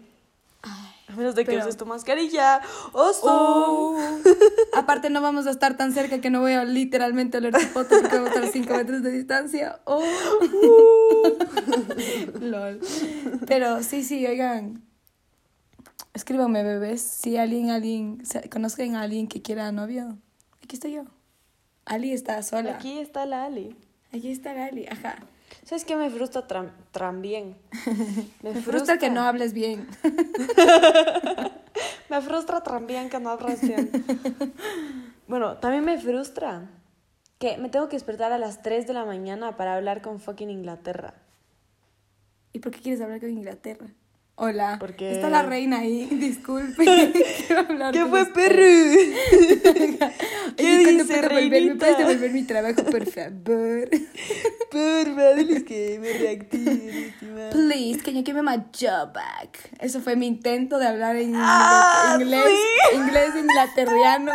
A 1.12 1.16
menos 1.16 1.36
de 1.36 1.44
que 1.44 1.52
pero- 1.52 1.64
uses 1.64 1.76
tu 1.78 1.86
mascarilla. 1.86 2.62
¡Oso! 2.94 3.22
Oh. 3.26 3.98
Aparte 4.74 5.10
no 5.10 5.22
vamos 5.22 5.48
a 5.48 5.52
estar 5.52 5.76
tan 5.76 5.94
cerca 5.94 6.22
que 6.22 6.30
no 6.30 6.40
voy 6.40 6.54
a 6.54 6.64
literalmente 6.64 7.38
oler 7.38 7.54
tu 7.54 7.68
poto 7.74 8.00
porque 8.02 8.16
vamos 8.16 8.32
a 8.32 8.36
estar 8.36 8.44
a 8.46 8.52
5 8.52 8.74
metros 8.76 9.04
de 9.04 9.12
distancia. 9.12 9.80
Oh. 9.86 10.02
Lol. 12.40 12.80
Pero 13.48 13.84
sí, 13.84 14.04
sí, 14.04 14.26
oigan. 14.26 14.84
Escríbanme, 16.14 16.64
bebés. 16.64 17.02
Si 17.02 17.38
alguien, 17.38 17.70
alguien, 17.70 18.22
conozcan 18.52 18.96
a 18.96 19.02
alguien 19.02 19.28
que 19.28 19.42
quiera 19.42 19.72
novio. 19.72 20.18
Aquí 20.64 20.76
estoy 20.76 20.94
yo. 20.94 21.04
Ali 21.86 22.14
está 22.14 22.42
sola. 22.44 22.76
Aquí, 22.76 22.92
Aquí 22.92 23.00
está 23.00 23.26
la 23.26 23.46
Ali. 23.46 23.76
está 24.12 24.66
Ali, 24.66 24.86
ajá. 24.88 25.16
¿Sabes 25.64 25.86
qué 25.86 25.96
me 25.96 26.10
frustra 26.10 26.46
también? 26.92 27.58
Me 28.42 28.54
frustra 28.56 28.98
que 28.98 29.10
no 29.10 29.22
hables 29.28 29.54
bien. 29.54 29.88
Me 32.10 32.22
frustra 32.22 32.62
también 32.62 33.10
que 33.10 33.20
no 33.20 33.30
hablas 33.30 33.62
bien. 33.62 33.90
bueno, 35.28 35.58
también 35.58 35.86
me 35.86 35.98
frustra 35.98 36.70
que 37.40 37.58
me 37.58 37.70
tengo 37.70 37.88
que 37.88 37.96
despertar 37.96 38.32
a 38.32 38.38
las 38.38 38.62
3 38.62 38.86
de 38.86 38.94
la 38.94 39.06
mañana 39.06 39.56
para 39.58 39.76
hablar 39.76 40.02
con 40.02 40.20
fucking 40.20 40.50
Inglaterra. 40.50 41.14
¿Y 42.54 42.60
por 42.60 42.72
qué 42.72 42.82
quieres 42.82 43.02
hablar 43.02 43.20
con 43.20 43.30
Inglaterra? 43.30 43.88
Hola. 44.44 44.78
Porque- 44.80 45.12
Está 45.12 45.30
la 45.30 45.44
reina 45.44 45.82
ahí. 45.82 46.06
Disculpe. 46.12 46.84
¿Qué 47.94 48.06
fue, 48.10 48.26
perro? 48.26 48.56
¿Qué 50.58 50.66
Oye, 50.66 50.84
¿cuándo 50.84 51.04
dice, 51.04 51.06
puedo 51.06 51.22
devolver- 51.22 51.32
¿Me 51.32 51.50
reinita? 51.50 51.78
puedes 51.78 51.98
devolver 52.00 52.32
mi 52.32 52.44
trabajo, 52.44 52.84
por 52.84 53.06
favor? 53.06 53.90
Porfa, 54.72 55.34
diles 55.36 55.64
que 55.64 56.00
me 56.02 56.14
reactive. 56.14 57.14
Please, 57.52 58.02
can 58.02 58.16
you 58.16 58.24
give 58.26 58.34
me 58.34 58.42
my 58.42 58.58
job 58.74 59.14
back? 59.14 59.60
Eso 59.80 60.02
fue 60.02 60.16
mi 60.16 60.26
intento 60.26 60.80
de 60.80 60.88
hablar 60.88 61.18
en 61.18 61.34
Ah, 61.36 62.18
inglés, 62.20 62.44
sí. 62.44 62.98
inglés 62.98 63.30
inglaterriano. 63.40 64.32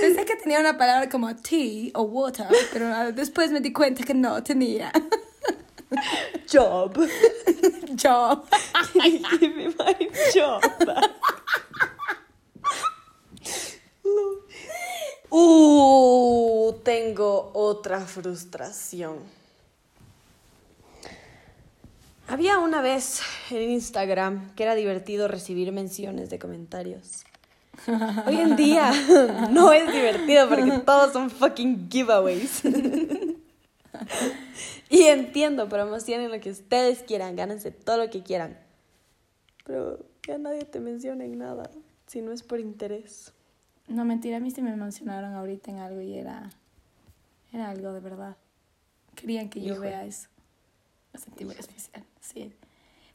Pensé 0.00 0.24
que 0.24 0.36
tenía 0.36 0.60
una 0.60 0.78
palabra 0.78 1.08
como 1.10 1.34
tea 1.36 1.90
o 1.94 2.02
water, 2.04 2.46
pero 2.72 2.86
ah, 2.86 3.10
después 3.12 3.50
me 3.50 3.60
di 3.60 3.70
cuenta 3.72 4.02
que 4.04 4.14
no 4.14 4.42
tenía. 4.42 4.90
Job. 6.50 6.96
Job. 8.02 8.46
Give 9.40 9.54
me 9.54 9.68
my 9.68 10.08
job 10.34 10.62
back. 10.84 11.10
Uh, 15.30 16.72
tengo 16.82 17.50
otra 17.54 18.00
frustración. 18.00 19.18
Había 22.28 22.58
una 22.58 22.82
vez 22.82 23.20
en 23.50 23.70
Instagram 23.70 24.54
que 24.54 24.62
era 24.62 24.74
divertido 24.74 25.28
recibir 25.28 25.72
menciones 25.72 26.28
de 26.30 26.38
comentarios. 26.38 27.24
Hoy 28.26 28.38
en 28.38 28.56
día 28.56 28.92
no 29.50 29.72
es 29.72 29.90
divertido 29.90 30.48
porque 30.48 30.78
todos 30.84 31.12
son 31.12 31.30
fucking 31.30 31.88
giveaways. 31.90 32.62
y 34.90 35.02
entiendo, 35.04 35.68
promocionen 35.68 36.30
lo 36.30 36.40
que 36.40 36.50
ustedes 36.50 37.02
quieran, 37.02 37.36
gánense 37.36 37.70
todo 37.70 37.98
lo 37.98 38.10
que 38.10 38.22
quieran. 38.22 38.58
Pero 39.64 40.04
ya 40.26 40.38
nadie 40.38 40.64
te 40.64 40.80
menciona 40.80 41.24
en 41.24 41.38
nada 41.38 41.70
si 42.06 42.22
no 42.22 42.32
es 42.32 42.42
por 42.42 42.58
interés. 42.58 43.32
No, 43.86 44.04
mentira, 44.04 44.38
a 44.38 44.40
mí 44.40 44.50
sí 44.50 44.62
me 44.62 44.74
mencionaron 44.76 45.34
ahorita 45.34 45.70
en 45.70 45.78
algo 45.78 46.00
y 46.00 46.18
era, 46.18 46.50
era 47.52 47.70
algo 47.70 47.92
de 47.92 48.00
verdad. 48.00 48.36
Querían 49.14 49.48
que 49.48 49.60
yo 49.60 49.80
vea 49.80 50.04
eso. 50.04 50.28
Me 51.12 51.18
sentí 51.18 51.44
muy 51.44 51.54
especial, 51.54 52.04
sí. 52.20 52.54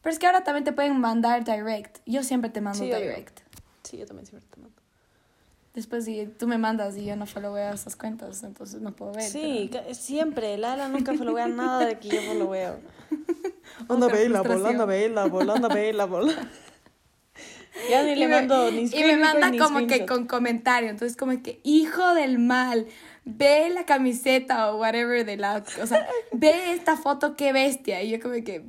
Pero 0.01 0.13
es 0.13 0.19
que 0.19 0.25
ahora 0.25 0.43
también 0.43 0.63
te 0.65 0.73
pueden 0.73 0.99
mandar 0.99 1.43
direct. 1.45 1.99
Yo 2.05 2.23
siempre 2.23 2.49
te 2.49 2.59
mando 2.59 2.83
Sí, 2.83 2.85
direct. 2.91 3.39
Sí, 3.83 3.97
yo 3.97 4.05
también 4.05 4.25
siempre 4.25 4.47
te 4.49 4.59
mando. 4.59 4.82
Después 5.73 6.05
si 6.05 6.27
tú 6.27 6.47
me 6.47 6.57
mandas 6.59 6.95
y 6.97 7.05
yo 7.05 7.15
no 7.15 7.25
followeo 7.25 7.73
esas 7.73 7.95
cuentas, 7.95 8.43
entonces 8.43 8.79
no 8.81 8.91
puedo 8.95 9.13
ver. 9.13 9.23
Sí, 9.23 9.71
siempre. 9.93 10.57
Lala 10.57 10.87
nunca 10.87 11.13
followea 11.15 11.47
nada 11.47 11.85
de 11.85 11.97
que 11.97 12.09
yo 12.09 12.21
followeo. 12.21 12.79
Otra 13.87 14.09
frustración. 14.43 14.87
vela, 14.87 15.23
anda 15.23 15.67
vela, 15.69 16.05
bola. 16.05 16.33
Ya 17.89 18.03
ni 18.03 18.11
Y 18.11 18.15
le 18.17 18.27
me- 18.27 18.35
mando 18.35 18.69
ni 18.69 18.77
Y 18.77 18.81
me 18.83 18.87
screen 18.87 19.19
manda 19.19 19.49
record 19.49 19.51
ni 19.51 19.57
como 19.57 19.87
que 19.87 20.05
con 20.05 20.27
comentario. 20.27 20.89
Entonces, 20.91 21.17
como 21.17 21.41
que, 21.41 21.59
hijo 21.63 22.13
del 22.13 22.37
mal, 22.37 22.85
ve 23.25 23.69
la 23.73 23.85
camiseta 23.87 24.71
o 24.71 24.77
whatever 24.77 25.25
de 25.25 25.37
la. 25.37 25.63
O 25.81 25.87
sea, 25.87 26.07
ve 26.31 26.71
esta 26.73 26.97
foto, 26.97 27.35
qué 27.35 27.51
bestia. 27.51 28.03
Y 28.03 28.11
yo, 28.11 28.19
como 28.19 28.35
que. 28.35 28.63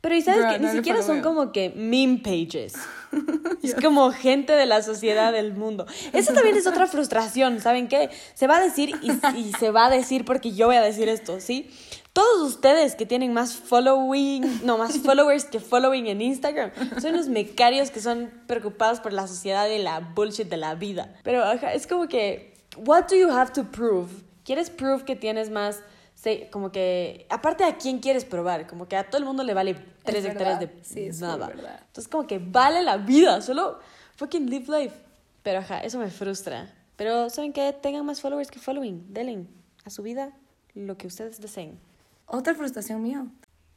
Pero 0.00 0.14
y 0.14 0.22
sabes 0.22 0.42
Bro, 0.42 0.52
que 0.52 0.58
no 0.58 0.68
ni 0.68 0.76
siquiera 0.76 1.02
son 1.02 1.22
como 1.22 1.52
que 1.52 1.70
meme 1.70 2.18
pages. 2.18 2.74
Es 3.62 3.74
como 3.74 4.12
gente 4.12 4.52
de 4.52 4.66
la 4.66 4.82
sociedad 4.82 5.32
del 5.32 5.54
mundo. 5.54 5.86
Eso 6.12 6.32
también 6.32 6.56
es 6.56 6.66
otra 6.66 6.86
frustración, 6.88 7.60
¿saben 7.60 7.88
qué? 7.88 8.10
Se 8.34 8.46
va 8.46 8.58
a 8.58 8.60
decir 8.60 8.94
y, 9.02 9.10
y 9.38 9.52
se 9.52 9.70
va 9.70 9.86
a 9.86 9.90
decir 9.90 10.24
porque 10.24 10.52
yo 10.52 10.66
voy 10.66 10.76
a 10.76 10.82
decir 10.82 11.08
esto, 11.08 11.40
¿sí? 11.40 11.70
Todos 12.18 12.48
ustedes 12.48 12.96
que 12.96 13.06
tienen 13.06 13.32
más 13.32 13.54
following, 13.54 14.64
no, 14.64 14.76
más 14.76 14.98
followers 15.04 15.44
que 15.44 15.60
following 15.60 16.08
en 16.08 16.20
Instagram, 16.20 16.72
son 17.00 17.14
unos 17.14 17.28
mecarios 17.28 17.92
que 17.92 18.00
son 18.00 18.30
preocupados 18.48 18.98
por 18.98 19.12
la 19.12 19.28
sociedad 19.28 19.68
y 19.68 19.78
la 19.78 20.00
bullshit 20.00 20.48
de 20.48 20.56
la 20.56 20.74
vida. 20.74 21.14
Pero 21.22 21.44
es 21.52 21.86
como 21.86 22.08
que, 22.08 22.54
what 22.76 23.04
do 23.08 23.14
you 23.14 23.30
have 23.30 23.52
to 23.52 23.64
prove? 23.64 24.08
¿Quieres 24.44 24.68
prove 24.68 25.04
que 25.04 25.14
tienes 25.14 25.48
más, 25.50 25.80
se- 26.20 26.48
como 26.50 26.72
que, 26.72 27.26
aparte 27.30 27.62
a 27.64 27.76
quién 27.76 28.00
quieres 28.00 28.24
probar? 28.24 28.66
Como 28.66 28.88
que 28.88 28.96
a 28.96 29.08
todo 29.08 29.18
el 29.18 29.24
mundo 29.24 29.44
le 29.44 29.54
vale 29.54 29.74
tres 30.04 30.24
Es 30.24 30.30
hectáreas 30.32 30.60
de. 30.60 30.70
Sí, 30.82 31.10
nada. 31.20 31.50
Entonces 31.86 32.08
como 32.08 32.26
que 32.26 32.38
vale 32.38 32.82
la 32.82 32.96
vida, 32.96 33.40
solo 33.40 33.78
fucking 34.16 34.50
live 34.50 34.66
life. 34.80 34.96
Pero 35.42 35.60
ajá, 35.60 35.80
eso 35.80 35.98
me 35.98 36.10
frustra. 36.10 36.74
Pero 36.96 37.30
¿saben 37.30 37.52
qué? 37.52 37.72
Tengan 37.72 38.04
más 38.04 38.20
followers 38.20 38.50
que 38.50 38.58
following. 38.58 39.12
Denle 39.14 39.46
a 39.84 39.90
su 39.90 40.02
vida 40.02 40.32
lo 40.74 40.96
que 40.98 41.06
ustedes 41.06 41.40
deseen. 41.40 41.78
Otra 42.26 42.54
frustración 42.54 43.02
mía. 43.02 43.24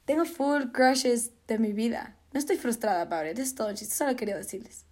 Tengo 0.06 0.26
full 0.26 0.72
crushes 0.74 1.32
de 1.48 1.60
mi 1.60 1.72
vida. 1.74 2.16
No 2.34 2.40
estoy 2.40 2.58
frustrada, 2.58 3.08
Pablo. 3.08 3.30
Es 3.30 3.54
todo. 3.54 3.76
Solo 3.78 4.16
quería 4.16 4.36
decirles. 4.36 4.86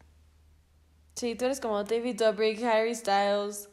Sí, 1.16 1.36
tú 1.36 1.46
eres 1.46 1.60
como 1.60 1.84
David 1.84 2.18
Dobrik, 2.20 2.64
Harry 2.64 2.94
Styles. 2.96 3.70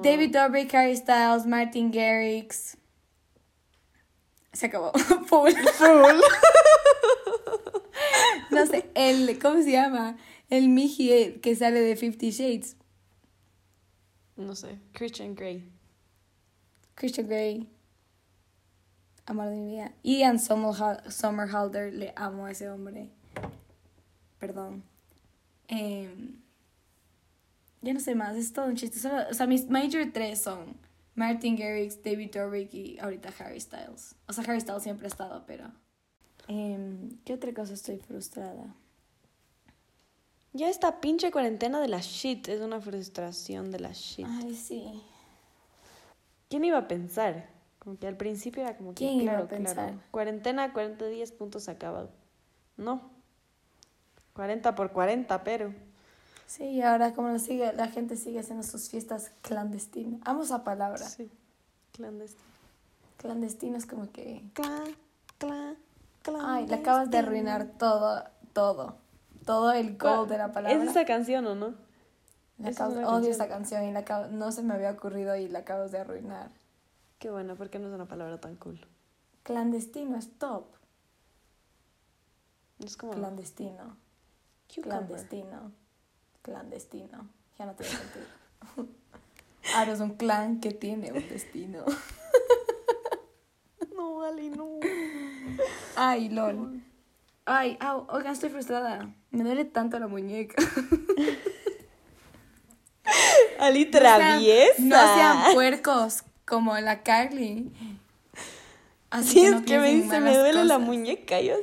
David 0.00 0.32
Dobrik, 0.34 0.72
Harry 0.74 0.96
Styles, 0.96 1.44
Martin 1.46 1.90
Garrix. 1.90 2.76
Se 4.52 4.66
acabó. 4.66 4.92
Full. 5.26 5.52
Full. 5.52 6.20
No 8.50 8.66
sé, 8.66 8.90
el, 8.94 9.38
¿cómo 9.38 9.62
se 9.62 9.72
llama? 9.72 10.16
El 10.50 10.68
Miji 10.68 11.38
que 11.42 11.56
sale 11.56 11.80
de 11.80 11.96
Fifty 11.96 12.30
Shades. 12.30 12.76
No 14.36 14.54
sé, 14.54 14.78
Christian 14.92 15.34
Grey. 15.34 15.70
Christian 16.94 17.26
Grey. 17.28 17.68
Amor 19.26 19.48
de 19.48 19.56
mi 19.56 19.72
vida. 19.72 19.92
Ian 20.02 20.38
Somerhal- 20.38 21.10
Somerhalder, 21.10 21.92
le 21.94 22.12
amo 22.16 22.46
a 22.46 22.50
ese 22.50 22.68
hombre. 22.68 23.08
Perdón. 24.38 24.82
Em, 25.68 26.41
ya 27.82 27.92
no 27.92 28.00
sé 28.00 28.14
más, 28.14 28.36
es 28.36 28.52
todo 28.52 28.66
un 28.66 28.76
chiste. 28.76 28.98
Solo- 28.98 29.28
o 29.30 29.34
sea, 29.34 29.46
mis 29.46 29.68
major 29.68 30.06
tres 30.12 30.40
son 30.40 30.76
Martin 31.14 31.56
Garrix, 31.56 32.02
David 32.02 32.30
Dobrik 32.32 32.72
y 32.72 32.98
ahorita 32.98 33.30
Harry 33.38 33.60
Styles. 33.60 34.14
O 34.28 34.32
sea, 34.32 34.44
Harry 34.44 34.60
Styles 34.60 34.82
siempre 34.82 35.06
ha 35.06 35.08
estado, 35.08 35.44
pero... 35.46 35.70
Em, 36.48 37.18
¿Qué 37.24 37.34
otra 37.34 37.52
cosa 37.54 37.74
estoy 37.74 37.98
frustrada? 37.98 38.74
Ya 40.54 40.68
esta 40.68 41.00
pinche 41.00 41.30
cuarentena 41.30 41.80
de 41.80 41.88
la 41.88 42.00
shit 42.00 42.46
es 42.48 42.60
una 42.60 42.80
frustración 42.80 43.70
de 43.70 43.80
la 43.80 43.92
shit. 43.92 44.26
Ay, 44.28 44.54
sí. 44.54 45.02
¿Quién 46.50 46.64
iba 46.64 46.78
a 46.78 46.88
pensar? 46.88 47.48
Como 47.78 47.98
que 47.98 48.06
al 48.06 48.16
principio 48.16 48.62
era 48.62 48.76
como 48.76 48.90
que, 48.90 48.98
¿Quién 49.06 49.22
iba 49.22 49.38
a 49.38 49.48
pensar? 49.48 49.74
claro. 49.74 50.00
Cuarentena, 50.10 50.72
40 50.72 51.06
días, 51.06 51.32
puntos 51.32 51.68
acabado. 51.68 52.10
No. 52.76 53.10
40 54.34 54.74
por 54.74 54.92
40, 54.92 55.42
pero. 55.44 55.74
Sí, 56.52 56.64
y 56.64 56.82
ahora 56.82 57.14
como 57.14 57.28
lo 57.28 57.38
sigue, 57.38 57.72
la 57.72 57.88
gente 57.88 58.18
sigue 58.18 58.40
haciendo 58.40 58.62
sus 58.62 58.90
fiestas 58.90 59.32
clandestinas. 59.40 60.20
Amo 60.26 60.42
esa 60.42 60.64
palabra. 60.64 60.98
Sí. 60.98 61.30
Clandestino. 61.92 62.42
Clandestino 63.16 63.76
es 63.78 63.86
como 63.86 64.12
que... 64.12 64.44
Clan, 64.52 64.94
clan, 65.38 65.78
clan. 66.22 66.44
Ay, 66.44 66.66
le 66.66 66.74
acabas 66.74 67.10
de 67.10 67.16
arruinar 67.16 67.64
todo, 67.78 68.22
todo. 68.52 68.96
Todo 69.46 69.72
el 69.72 69.96
gold 69.96 70.28
de 70.28 70.36
la 70.36 70.52
palabra. 70.52 70.76
¿Es 70.82 70.90
esa 70.90 71.06
canción 71.06 71.46
o 71.46 71.54
no? 71.54 71.74
Acabas- 72.62 72.92
es 72.92 72.98
una 72.98 73.08
odio 73.08 73.12
canción. 73.12 73.32
esa 73.32 73.48
canción 73.48 73.84
y 73.84 73.92
la 73.92 74.00
acabo- 74.00 74.26
no 74.28 74.52
se 74.52 74.62
me 74.62 74.74
había 74.74 74.90
ocurrido 74.90 75.34
y 75.36 75.48
la 75.48 75.60
acabas 75.60 75.90
de 75.90 76.00
arruinar. 76.00 76.50
Qué 77.18 77.30
bueno, 77.30 77.56
porque 77.56 77.78
no 77.78 77.88
es 77.88 77.94
una 77.94 78.06
palabra 78.06 78.38
tan 78.38 78.56
cool. 78.56 78.78
Clandestino 79.42 80.18
es 80.18 80.30
top. 80.38 80.66
Es 82.78 82.96
como. 82.98 83.12
Clandestino. 83.14 83.96
cucumber. 84.68 84.82
Clandestino. 85.06 85.72
Clandestino. 86.42 87.28
Ya 87.58 87.66
no 87.66 87.74
tiene 87.74 87.92
sentido. 87.92 88.26
Ahora 89.76 89.92
es 89.92 90.00
un 90.00 90.14
clan 90.16 90.60
que 90.60 90.72
tiene 90.72 91.12
un 91.12 91.28
destino. 91.28 91.84
No, 93.94 94.16
vale, 94.16 94.48
no. 94.50 94.80
Ay, 95.96 96.28
lol. 96.28 96.82
Ay, 97.44 97.76
au, 97.80 98.04
oigan, 98.08 98.32
estoy 98.32 98.48
frustrada. 98.50 99.14
Me 99.30 99.44
duele 99.44 99.64
tanto 99.64 99.98
la 100.00 100.08
muñeca. 100.08 100.60
Ali 103.58 103.84
No 103.84 103.90
sean- 103.90 104.02
traviesa. 104.18 104.74
No 104.82 104.96
sean 105.14 105.54
puercos 105.54 106.24
como 106.44 106.76
la 106.78 107.02
Carly. 107.02 107.70
Así 109.10 109.40
Sí, 109.40 109.50
no 109.50 109.58
es 109.58 109.64
que 109.66 109.78
me 109.78 109.86
piensen 109.88 110.02
dice, 110.04 110.20
me 110.20 110.36
duele 110.38 110.64
la 110.64 110.78
muñeca. 110.78 111.40
Yo. 111.40 111.54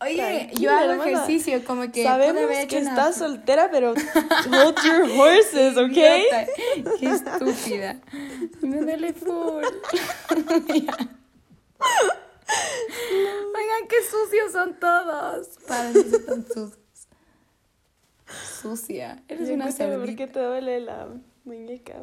Oye, 0.00 0.50
yo 0.60 0.70
hago 0.70 0.90
hermana. 0.92 1.10
ejercicio 1.10 1.64
como 1.64 1.90
que 1.90 2.02
Sabemos 2.04 2.50
que 2.68 2.78
una- 2.78 2.90
estás 2.90 3.16
soltera, 3.16 3.70
pero 3.70 3.92
hold 4.52 4.76
your 4.84 5.10
horses, 5.18 5.76
¿ok? 5.76 6.98
Qué 7.00 7.10
estúpida. 7.10 8.00
Me 8.60 8.78
duele 8.80 9.12
full. 9.14 9.64
Oigan, 12.48 13.88
qué 13.88 13.96
sucios 14.10 14.52
son 14.52 14.78
todos. 14.78 15.48
Para 15.66 15.90
no 15.90 16.02
ser 16.02 16.26
tan 16.26 16.46
sucios. 16.46 16.78
Sucia. 18.62 19.22
Eres 19.28 19.48
una 19.50 19.72
cerdita. 19.72 20.04
¿Por 20.04 20.16
qué 20.16 20.26
te 20.26 20.40
duele 20.40 20.80
la 20.80 21.08
muñeca? 21.44 21.94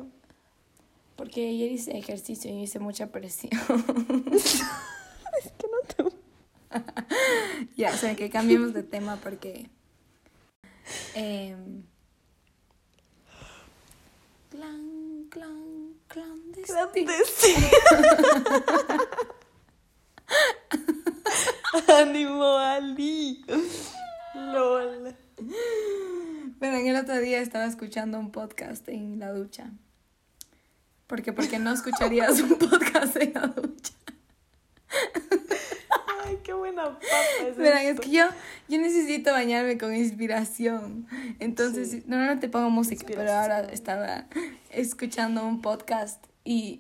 Porque 1.16 1.48
ayer 1.50 1.72
hice 1.72 1.96
ejercicio 1.98 2.50
y 2.52 2.64
hice 2.64 2.80
mucha 2.80 3.08
presión. 3.08 3.52
Es 4.34 5.52
que 5.58 5.68
no 5.68 5.80
te... 6.12 6.16
ya, 7.78 7.92
o 7.92 7.98
sea, 7.98 8.16
que 8.16 8.30
cambiemos 8.30 8.74
de 8.74 8.84
tema 8.84 9.18
porque... 9.18 9.70
em, 11.16 11.84
clan, 14.50 15.28
clan, 15.30 15.94
clandestino. 16.08 16.92
Clandestino. 16.92 17.68
Ánimo, 22.00 22.58
Ali. 22.58 23.44
LOL. 24.36 25.16
En 26.62 26.88
el 26.88 26.96
otro 26.96 27.20
día 27.20 27.42
estaba 27.42 27.66
escuchando 27.66 28.20
un 28.20 28.32
podcast 28.32 28.88
en 28.90 29.20
la 29.20 29.32
ducha. 29.32 29.72
Porque 31.08 31.34
porque 31.34 31.60
no 31.60 31.74
escucharías 31.74 32.40
un 32.40 32.56
podcast 32.58 33.16
en 33.18 33.34
la 33.34 33.48
ducha. 33.48 33.94
Qué 36.54 36.60
buena 36.60 36.84
papa 36.84 37.00
es 37.48 37.58
Verán, 37.58 37.82
es 37.88 38.00
que 38.00 38.12
yo, 38.12 38.26
yo 38.68 38.78
necesito 38.78 39.32
bañarme 39.32 39.80
con 39.80 39.96
inspiración. 39.96 41.08
Entonces, 41.40 41.90
Sí. 41.90 42.04
normalmente 42.06 42.48
pongo 42.48 42.70
música, 42.70 43.04
pero 43.08 43.34
ahora 43.34 43.62
estaba 43.72 44.26
escuchando 44.70 45.44
un 45.44 45.64
podcast 45.64 46.24
y, 46.44 46.78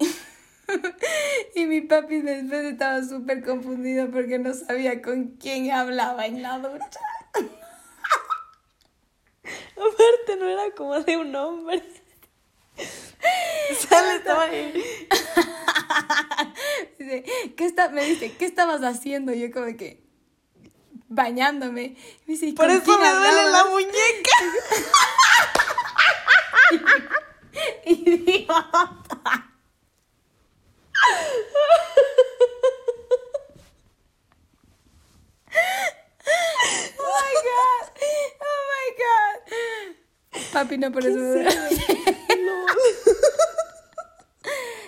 y 1.55 1.65
mi 1.65 1.81
papi 1.81 2.21
después 2.21 2.65
estaba 2.65 3.01
súper 3.03 3.43
confundido 3.43 4.11
porque 4.11 4.37
no 4.37 4.53
sabía 4.53 5.01
con 5.01 5.29
quién 5.39 5.71
hablaba 5.71 6.27
en 6.27 6.43
la 6.43 6.59
ducha. 6.59 6.99
Aparte 9.73 10.35
no 10.39 10.47
era 10.49 10.69
como 10.77 10.99
de 10.99 11.17
un 11.17 11.35
hombre. 11.35 11.81
Sale, 13.89 14.17
estaba 14.17 14.43
ahí. 14.43 14.83
¿qué 16.97 17.65
está? 17.65 17.89
Me 17.89 18.05
dice, 18.05 18.31
¿qué 18.37 18.45
estabas 18.45 18.81
haciendo? 18.83 19.33
Y 19.33 19.39
yo 19.41 19.51
como 19.51 19.75
que 19.77 20.03
bañándome. 21.07 21.95
Me 22.25 22.33
dice, 22.33 22.47
¿y 22.47 22.53
Por 22.53 22.69
eso 22.69 22.97
me 22.99 23.09
duele 23.09 23.51
la 23.51 23.65
muñeca. 23.65 24.31
Idiota. 27.85 29.49
Oh 36.99 37.19
my 37.19 37.33
god. 37.47 37.85
Oh 38.41 38.61
my 38.71 38.87
god. 39.01 39.37
Papi, 40.53 40.77
no 40.77 40.91
por 40.91 41.05
eso 41.05 41.19
duele. 41.19 41.49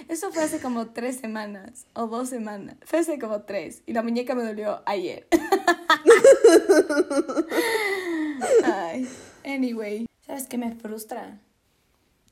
Eso 0.08 0.32
fue 0.32 0.44
hace 0.44 0.60
como 0.60 0.88
tres 0.88 1.18
semanas 1.18 1.86
o 1.94 2.08
dos 2.08 2.30
semanas. 2.30 2.78
Fue 2.86 3.00
hace 3.00 3.20
como 3.20 3.42
tres. 3.42 3.82
Y 3.86 3.94
la 3.94 4.04
muñeca 4.04 4.36
me 4.36 4.44
dolió 4.44 4.82
ayer. 4.86 5.28
Ay. 8.64 9.10
Anyway. 9.46 10.08
¿Sabes 10.26 10.48
qué 10.48 10.58
me 10.58 10.74
frustra? 10.76 11.40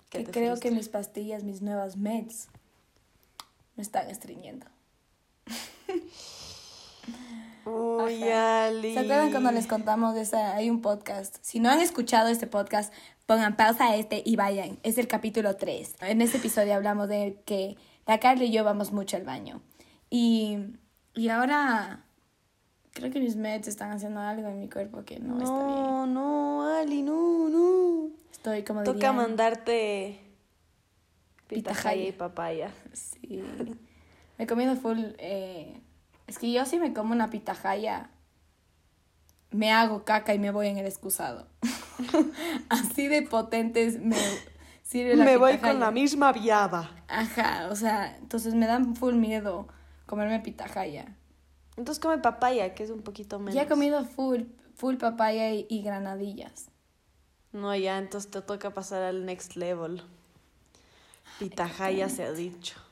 ¿Qué 0.09 0.23
Que 0.23 0.31
creo 0.31 0.47
frustra? 0.51 0.69
que 0.69 0.75
mis 0.75 0.89
pastillas, 0.89 1.43
mis 1.43 1.61
nuevas 1.61 1.97
meds, 1.97 2.47
me 3.75 3.83
están 3.83 4.09
estreñiendo. 4.09 4.65
Uy. 7.65 8.23
Ali. 8.29 8.93
¿Se 8.93 8.99
acuerdan 8.99 9.31
cuando 9.31 9.51
les 9.51 9.67
contamos 9.67 10.15
de 10.15 10.21
esa? 10.21 10.55
Hay 10.55 10.69
un 10.69 10.81
podcast. 10.81 11.37
Si 11.41 11.59
no 11.59 11.69
han 11.69 11.79
escuchado 11.79 12.29
este 12.29 12.47
podcast, 12.47 12.93
pongan 13.25 13.55
pausa 13.55 13.87
a 13.87 13.95
este 13.95 14.21
y 14.25 14.35
vayan. 14.35 14.79
Es 14.83 14.97
el 14.97 15.07
capítulo 15.07 15.55
3. 15.55 15.95
En 16.01 16.21
este 16.21 16.37
episodio 16.37 16.73
hablamos 16.75 17.07
de 17.09 17.41
que 17.45 17.77
la 18.05 18.19
Carla 18.19 18.43
y 18.43 18.51
yo 18.51 18.63
vamos 18.63 18.91
mucho 18.91 19.17
al 19.17 19.23
baño. 19.23 19.61
Y, 20.09 20.57
y 21.15 21.29
ahora 21.29 22.03
creo 22.93 23.11
que 23.11 23.19
mis 23.19 23.35
meds 23.35 23.67
están 23.67 23.91
haciendo 23.91 24.19
algo 24.19 24.47
en 24.49 24.59
mi 24.59 24.69
cuerpo 24.69 25.03
que 25.03 25.19
no, 25.19 25.37
está 25.39 25.49
bien. 25.65 25.67
No, 25.77 26.05
no, 26.05 26.75
Ali, 26.77 27.01
no, 27.01 27.49
no. 27.49 28.09
Estoy 28.31 28.63
como 28.63 28.83
Toca 28.83 28.95
dirían- 28.97 29.15
mandarte 29.15 30.19
Pitahaya. 31.47 32.03
y 32.07 32.11
papaya. 32.11 32.71
Sí. 32.93 33.41
Me 34.37 34.43
he 34.43 34.47
comido 34.47 34.75
full. 34.75 34.99
eh, 35.17 35.79
es 36.27 36.39
que 36.39 36.51
yo 36.51 36.65
si 36.65 36.77
me 36.79 36.93
como 36.93 37.13
una 37.13 37.29
pitahaya, 37.29 38.09
me 39.53 39.71
hago 39.71 40.03
caca 40.03 40.33
y 40.33 40.39
me 40.39 40.51
voy 40.51 40.67
en 40.67 40.77
el 40.77 40.85
excusado. 40.85 41.47
Así 42.69 43.07
de 43.07 43.21
potentes 43.21 43.99
me 43.99 44.17
sirve 44.81 45.15
la 45.15 45.25
Me 45.25 45.37
voy 45.37 45.57
con 45.59 45.79
la 45.79 45.91
misma 45.91 46.33
viada. 46.33 46.91
Ajá, 47.07 47.67
o 47.71 47.75
sea, 47.75 48.17
entonces 48.17 48.55
me 48.55 48.67
dan 48.67 48.95
full 48.95 49.15
miedo 49.15 49.67
comerme 50.05 50.39
pitahaya. 50.39 51.15
Entonces 51.77 52.01
come 52.01 52.17
papaya, 52.17 52.73
que 52.75 52.83
es 52.83 52.89
un 52.89 53.01
poquito 53.01 53.39
menos. 53.39 53.55
Ya 53.55 53.63
he 53.63 53.67
comido 53.67 54.03
full, 54.05 54.43
full 54.75 54.95
papaya 54.97 55.51
y, 55.51 55.65
y 55.69 55.81
granadillas. 55.81 56.69
No, 57.51 57.75
ya, 57.75 57.99
entonces 57.99 58.31
te 58.31 58.41
toca 58.41 58.71
pasar 58.73 59.03
al 59.03 59.25
next 59.25 59.55
level. 59.55 60.01
Pitahaya 61.39 62.09
se 62.09 62.23
ha 62.23 62.31
dicho. 62.31 62.82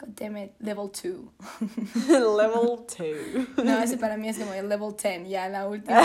Conteme 0.00 0.54
level 0.60 0.90
2. 0.90 1.04
level 2.08 2.86
2. 2.86 2.96
No, 3.64 3.78
ese 3.82 3.98
para 3.98 4.16
mí 4.16 4.30
es 4.30 4.38
como 4.38 4.54
el 4.54 4.66
level 4.66 4.96
10, 4.96 5.28
ya 5.28 5.46
la 5.50 5.68
última. 5.68 6.00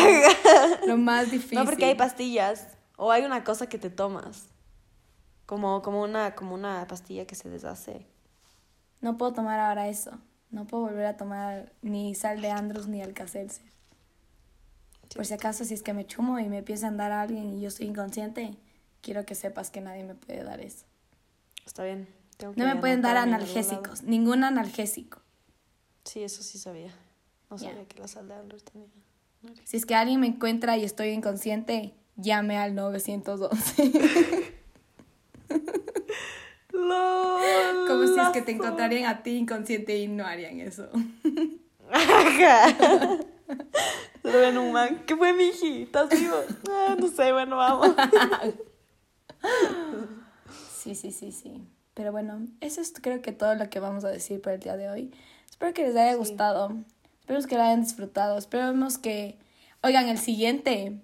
lo 0.86 0.98
más 0.98 1.32
difícil. 1.32 1.60
No, 1.60 1.64
porque 1.64 1.86
hay 1.86 1.96
pastillas. 1.96 2.68
O 2.98 3.10
hay 3.10 3.24
una 3.24 3.46
cosa 3.46 3.68
que 3.68 3.78
te 3.78 3.90
tomas. 3.90 4.48
Como, 5.46 5.82
como, 5.82 6.02
una, 6.02 6.36
como 6.36 6.56
una 6.56 6.86
pastilla 6.88 7.26
que 7.26 7.36
se 7.36 7.50
deshace. 7.50 8.06
No 9.00 9.18
puedo 9.18 9.32
tomar 9.32 9.62
ahora 9.62 9.88
eso. 9.88 10.12
No 10.52 10.68
puedo 10.68 10.84
volver 10.84 11.06
a 11.06 11.16
tomar 11.16 11.72
ni 11.82 12.16
sal 12.16 12.42
de 12.42 12.52
Andros 12.52 12.88
ni 12.88 13.02
Alka-Seltzer. 13.02 13.66
Por 15.16 15.26
si 15.26 15.34
acaso, 15.34 15.64
si 15.64 15.74
es 15.74 15.84
que 15.84 15.94
me 15.94 16.06
chumo 16.06 16.38
y 16.40 16.50
me 16.50 16.58
empieza 16.58 16.88
a 16.88 16.90
andar 16.90 17.14
alguien 17.14 17.58
y 17.58 17.62
yo 17.62 17.70
estoy 17.70 17.88
inconsciente, 17.88 18.58
quiero 19.02 19.26
que 19.26 19.36
sepas 19.36 19.70
que 19.70 19.80
nadie 19.80 20.04
me 20.04 20.16
puede 20.16 20.44
dar 20.44 20.60
eso. 20.60 20.86
Está 21.66 21.86
bien. 21.86 22.25
Tengo 22.38 22.54
No 22.56 22.66
me 22.66 22.76
pueden 22.76 23.02
dar 23.02 23.18
analgésicos, 23.18 24.04
ningún 24.04 24.44
analgésico. 24.44 25.22
Sí, 26.04 26.24
eso 26.24 26.44
sí 26.44 26.58
sabía. 26.60 26.94
No 27.50 27.58
sabía 27.58 27.86
que 27.86 28.00
la 28.00 28.08
sal 28.08 28.28
de 28.28 28.36
Andros 28.36 28.64
tenía. 28.64 28.88
Si 29.64 29.78
es 29.78 29.86
que 29.86 29.96
alguien 29.96 30.20
me 30.20 30.28
encuentra 30.28 30.76
y 30.78 30.84
estoy 30.84 31.10
inconsciente, 31.10 31.94
llame 32.16 32.58
al 32.58 32.76
911. 32.76 34.54
Como 37.88 38.08
si 38.08 38.20
es 38.20 38.30
que 38.34 38.42
te 38.42 38.52
encontrarían 38.52 39.06
a 39.06 39.24
ti 39.24 39.38
inconsciente 39.38 39.98
y 39.98 40.08
no 40.08 40.26
harían 40.26 40.60
eso. 40.60 40.90
Solo 44.24 44.40
ven 44.40 44.58
un 44.58 44.72
man. 44.72 45.04
¿Qué 45.06 45.16
fue, 45.16 45.34
miji? 45.34 45.84
¿Estás 45.84 46.10
vivo? 46.10 46.36
Ah, 46.70 46.96
no 47.00 47.08
sé, 47.08 47.32
bueno, 47.32 47.58
vamos. 47.58 47.96
Sí, 50.86 50.94
sí, 50.94 51.12
sí, 51.12 51.32
sí. 51.32 51.68
Pero 51.96 52.12
bueno, 52.12 52.46
eso 52.62 52.80
es 52.82 52.94
creo 53.02 53.24
que 53.24 53.32
todo 53.32 53.56
lo 53.56 53.68
que 53.70 53.80
vamos 53.80 54.04
a 54.04 54.10
decir 54.10 54.42
por 54.42 54.52
el 54.54 54.60
día 54.60 54.78
de 54.78 54.90
hoy. 54.90 55.12
Espero 55.50 55.74
que 55.74 55.88
les 55.88 55.96
haya 55.96 56.14
gustado. 56.16 56.76
Esperemos 57.22 57.48
que 57.48 57.56
lo 57.56 57.64
hayan 57.64 57.82
disfrutado. 57.82 58.38
Esperemos 58.38 59.00
que... 59.00 59.40
Oigan, 59.82 60.10
el 60.10 60.20
siguiente. 60.20 61.02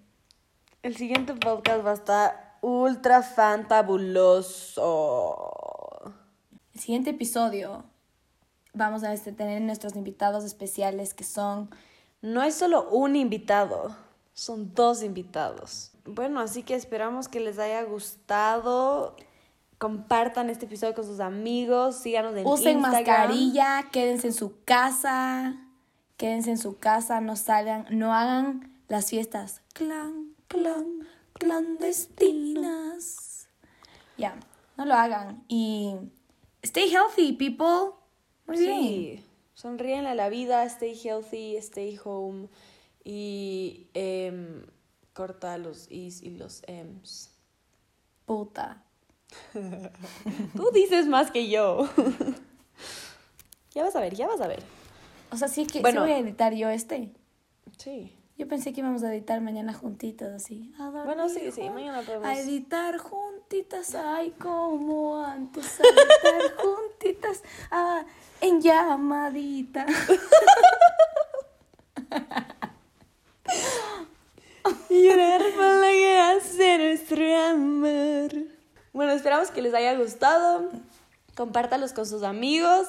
El 0.83 0.97
siguiente 0.97 1.33
podcast 1.33 1.83
va 1.85 1.91
a 1.91 1.95
estar 1.95 2.57
ultra 2.61 3.21
fantabuloso. 3.23 6.13
El 6.73 6.79
siguiente 6.79 7.09
episodio 7.11 7.83
vamos 8.73 9.03
a 9.03 9.13
este, 9.13 9.31
tener 9.31 9.61
nuestros 9.61 9.95
invitados 9.95 10.43
especiales 10.43 11.13
que 11.13 11.23
son... 11.23 11.69
No 12.21 12.43
es 12.43 12.55
solo 12.55 12.89
un 12.89 13.15
invitado, 13.15 13.95
son 14.33 14.73
dos 14.75 15.03
invitados. 15.03 15.91
Bueno, 16.05 16.41
así 16.41 16.63
que 16.63 16.75
esperamos 16.75 17.29
que 17.29 17.39
les 17.39 17.59
haya 17.59 17.83
gustado. 17.83 19.15
Compartan 19.81 20.49
este 20.51 20.67
episodio 20.67 20.93
con 20.93 21.05
sus 21.05 21.19
amigos, 21.19 21.95
síganos 21.95 22.37
en 22.37 22.45
Usen 22.45 22.77
Instagram. 22.77 22.91
mascarilla, 22.91 23.89
quédense 23.91 24.27
en 24.27 24.33
su 24.33 24.63
casa, 24.63 25.57
quédense 26.17 26.51
en 26.51 26.59
su 26.59 26.77
casa, 26.77 27.19
no 27.19 27.35
salgan, 27.35 27.87
no 27.89 28.13
hagan 28.13 28.79
las 28.87 29.09
fiestas 29.09 29.63
clan, 29.73 30.35
clan, 30.47 30.85
clandestinas. 31.33 33.47
Ya, 34.19 34.39
no 34.77 34.85
lo 34.85 34.93
hagan. 34.93 35.43
Y 35.47 35.95
stay 36.61 36.87
healthy, 36.87 37.33
people. 37.33 37.95
Muy 38.45 38.59
bien. 38.59 38.81
Sí, 38.81 39.25
sonríen 39.55 40.05
a 40.05 40.13
la 40.13 40.29
vida, 40.29 40.63
stay 40.65 40.93
healthy, 40.93 41.57
stay 41.57 41.99
home 42.03 42.49
y 43.03 43.87
em, 43.95 44.63
corta 45.13 45.57
los 45.57 45.89
is 45.89 46.21
y 46.21 46.37
los 46.37 46.61
ems. 46.67 47.31
Puta. 48.27 48.85
Tú 50.55 50.69
dices 50.73 51.07
más 51.07 51.31
que 51.31 51.49
yo. 51.49 51.87
ya 53.73 53.83
vas 53.83 53.95
a 53.95 53.99
ver, 54.01 54.15
ya 54.15 54.27
vas 54.27 54.41
a 54.41 54.47
ver. 54.47 54.63
O 55.31 55.37
sea, 55.37 55.47
sí 55.47 55.65
que 55.65 55.73
sí 55.73 55.79
Bueno. 55.81 56.01
voy 56.01 56.11
a 56.11 56.17
editar 56.19 56.53
yo 56.53 56.69
este. 56.69 57.11
Sí. 57.77 58.17
Yo 58.37 58.47
pensé 58.47 58.73
que 58.73 58.79
íbamos 58.81 59.03
a 59.03 59.13
editar 59.13 59.39
mañana 59.41 59.71
juntitos, 59.73 60.27
así. 60.29 60.73
A 60.79 60.85
dormir 60.85 61.03
Bueno, 61.05 61.29
sí, 61.29 61.51
sí, 61.51 61.69
mañana 61.69 62.01
podemos. 62.01 62.25
A 62.25 62.39
editar 62.39 62.97
juntitas, 62.97 63.93
ay, 63.93 64.31
como 64.31 65.23
antes. 65.23 65.79
A 65.79 65.83
editar 65.83 66.55
juntitas, 66.63 67.43
ah, 67.69 68.03
en 68.41 68.59
llamadita. 68.61 69.85
Llorar 74.89 75.41
por 75.55 75.63
la 75.63 75.87
que 75.87 76.19
hace 76.19 76.77
nuestro 76.77 77.37
amor. 77.37 78.31
Bueno, 78.93 79.13
esperamos 79.13 79.51
que 79.51 79.61
les 79.61 79.73
haya 79.73 79.95
gustado. 79.95 80.69
Compártalos 81.35 81.93
con 81.93 82.05
sus 82.05 82.23
amigos. 82.23 82.87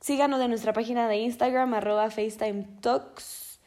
Síganos 0.00 0.40
en 0.42 0.50
nuestra 0.50 0.74
página 0.74 1.08
de 1.08 1.16
Instagram, 1.16 1.72
arroba 1.72 2.10
FaceTime 2.10 2.66
Talks. 2.82 3.58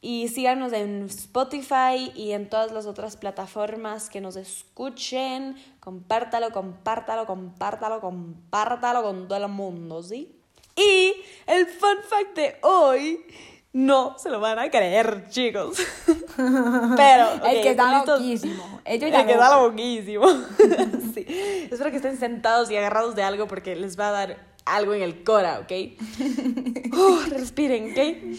Y 0.00 0.28
síganos 0.28 0.72
en 0.72 1.06
Spotify 1.06 2.12
y 2.14 2.32
en 2.32 2.48
todas 2.48 2.70
las 2.70 2.86
otras 2.86 3.16
plataformas 3.16 4.10
que 4.10 4.20
nos 4.20 4.36
escuchen. 4.36 5.56
Compártalo, 5.80 6.52
compártalo, 6.52 7.26
compártalo, 7.26 8.00
compártalo 8.00 9.02
con 9.02 9.26
todo 9.26 9.44
el 9.44 9.50
mundo, 9.50 10.04
¿sí? 10.04 10.38
Y 10.76 11.14
el 11.46 11.66
fun 11.66 11.96
fact 12.08 12.36
de 12.36 12.56
hoy 12.62 13.24
no 13.72 14.18
se 14.18 14.28
lo 14.28 14.38
van 14.40 14.58
a 14.58 14.70
creer, 14.70 15.26
chicos. 15.30 15.78
Pero, 16.36 17.34
ok, 17.36 17.44
El 17.46 17.62
que 17.62 17.70
está 17.70 17.96
¿listos? 17.96 18.20
loquísimo. 18.20 18.80
Ellos 18.84 19.06
El 19.06 19.12
ya 19.12 19.26
que 19.26 19.32
está 19.32 19.58
loquísimo. 19.58 20.26
sí. 21.14 21.24
Espero 21.70 21.90
que 21.90 21.96
estén 21.96 22.18
sentados 22.18 22.70
y 22.70 22.76
agarrados 22.76 23.14
de 23.14 23.22
algo 23.22 23.48
porque 23.48 23.74
les 23.76 23.98
va 23.98 24.08
a 24.08 24.12
dar 24.12 24.52
algo 24.64 24.94
en 24.94 25.02
el 25.02 25.24
cora, 25.24 25.60
¿ok? 25.60 25.72
Uh, 26.92 27.20
respiren, 27.30 27.92
¿ok? 27.92 28.36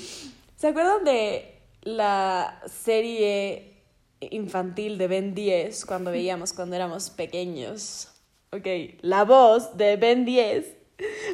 ¿Se 0.56 0.68
acuerdan 0.68 1.04
de 1.04 1.60
la 1.82 2.62
serie 2.68 3.82
infantil 4.22 4.98
de 4.98 5.08
Ben 5.08 5.34
10 5.36 5.86
cuando 5.86 6.12
veíamos 6.12 6.54
cuando 6.54 6.76
éramos 6.76 7.10
pequeños? 7.10 8.08
Ok, 8.52 8.68
la 9.02 9.26
voz 9.26 9.76
de 9.78 9.98
Ben 9.98 10.26
10 10.26 10.66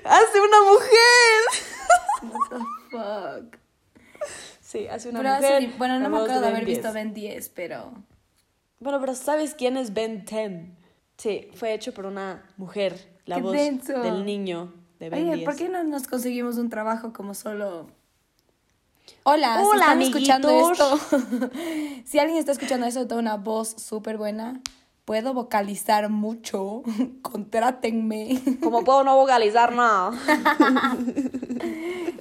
hace 0.05 0.41
una 0.41 0.61
mujer. 0.71 1.43
What 2.23 2.49
the 2.49 3.49
fuck. 3.49 3.58
Sí, 4.69 4.87
hace 4.87 5.09
una 5.09 5.21
Pero 5.21 5.33
mujer. 5.35 5.53
hace- 5.65 5.77
bueno, 5.79 5.99
no 5.99 6.09
me 6.09 6.17
acuerdo 6.17 6.41
de 6.41 6.47
haber 6.47 6.63
10. 6.63 6.77
visto 6.77 6.93
Ben 6.93 7.11
10, 7.15 7.49
pero. 7.49 7.91
Bueno, 8.79 8.99
pero 8.99 9.15
¿sabes 9.15 9.55
quién 9.55 9.77
es 9.77 9.95
Ben 9.95 10.25
10? 10.25 10.77
Sí, 11.17 11.47
fue 11.55 11.73
hecho 11.73 11.91
por 11.91 12.05
una 12.05 12.43
mujer, 12.55 13.17
la 13.25 13.37
¡Qué 13.37 13.41
voz 13.41 13.53
denso! 13.53 13.99
del 13.99 14.25
niño 14.25 14.71
de 14.99 15.09
Ben 15.09 15.23
Oye, 15.27 15.35
10. 15.37 15.45
¿por 15.45 15.55
qué 15.55 15.69
no 15.69 15.83
nos 15.83 16.05
conseguimos 16.07 16.57
un 16.57 16.69
trabajo 16.69 17.13
como 17.13 17.33
solo. 17.33 17.87
Hola, 19.23 19.57
si 19.59 19.65
Hola, 19.65 19.81
están 19.81 20.01
escuchando 20.03 20.71
esto. 20.71 20.99
si 22.05 22.19
alguien 22.19 22.37
está 22.37 22.51
escuchando 22.51 22.85
eso, 22.85 23.07
tengo 23.07 23.19
una 23.19 23.37
voz 23.37 23.69
súper 23.69 24.17
buena. 24.17 24.61
Puedo 25.03 25.33
vocalizar 25.33 26.07
mucho. 26.09 26.83
Contrátenme. 27.23 28.39
Como 28.61 28.83
puedo 28.83 29.03
no 29.03 29.17
vocalizar 29.17 29.73
nada. 29.73 30.11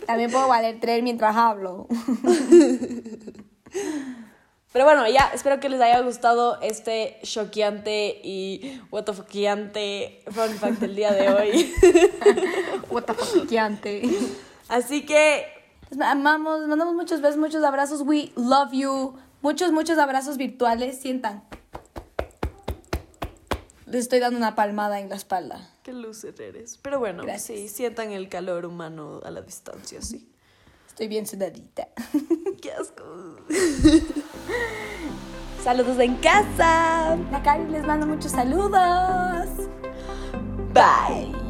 También 0.09 0.31
puedo 0.31 0.49
valer 0.49 0.81
tres 0.81 1.03
mientras 1.03 1.37
hablo. 1.37 1.87
Pero 4.73 4.87
bueno, 4.87 5.07
ya, 5.07 5.31
espero 5.35 5.61
que 5.61 5.69
les 5.69 5.79
haya 5.83 6.01
gustado 6.01 6.59
este 6.63 7.19
choqueante 7.25 8.19
y 8.25 8.81
what 8.91 9.05
the 9.05 9.13
fuckiante 9.13 10.23
fun 10.31 10.49
fact 10.55 10.81
del 10.81 10.97
día 10.97 11.13
de 11.13 11.29
hoy. 11.29 11.75
What 12.91 13.03
the. 13.03 14.33
Así 14.71 15.05
que, 15.05 15.45
Les 15.91 16.01
amamos, 16.01 16.67
mandamos 16.67 16.95
muchos 16.95 17.21
besos, 17.21 17.37
muchos 17.37 17.63
abrazos. 17.63 18.01
We 18.01 18.33
love 18.35 18.73
you. 18.73 19.15
Muchos, 19.43 19.73
muchos 19.73 19.99
abrazos 19.99 20.39
virtuales. 20.39 20.99
Sientan. 20.99 21.45
Les 23.85 24.05
estoy 24.05 24.21
dando 24.21 24.39
una 24.39 24.55
palmada 24.55 25.01
en 25.01 25.11
la 25.11 25.17
espalda. 25.17 25.69
Qué 25.89 25.95
loser 25.95 26.39
eres. 26.41 26.79
Pero 26.83 26.99
bueno, 26.99 27.23
Gracias. 27.23 27.59
sí, 27.59 27.69
sientan 27.69 28.13
el 28.13 28.29
calor 28.29 28.67
humano 28.67 29.21
a 29.25 29.31
la 29.31 29.41
distancia, 29.41 30.03
sí. 30.03 30.31
Estoy 30.87 31.09
bien 31.09 31.27
sudadita. 31.27 31.89
Qué 32.61 32.73
asco. 32.73 33.37
Saludos 35.65 35.99
en 36.01 36.17
casa. 36.17 37.17
La 37.31 37.43
Cari 37.43 37.71
les 37.71 37.87
mando 37.87 38.07
muchos 38.07 38.33
saludos. 38.33 39.49
Bye. 40.75 41.48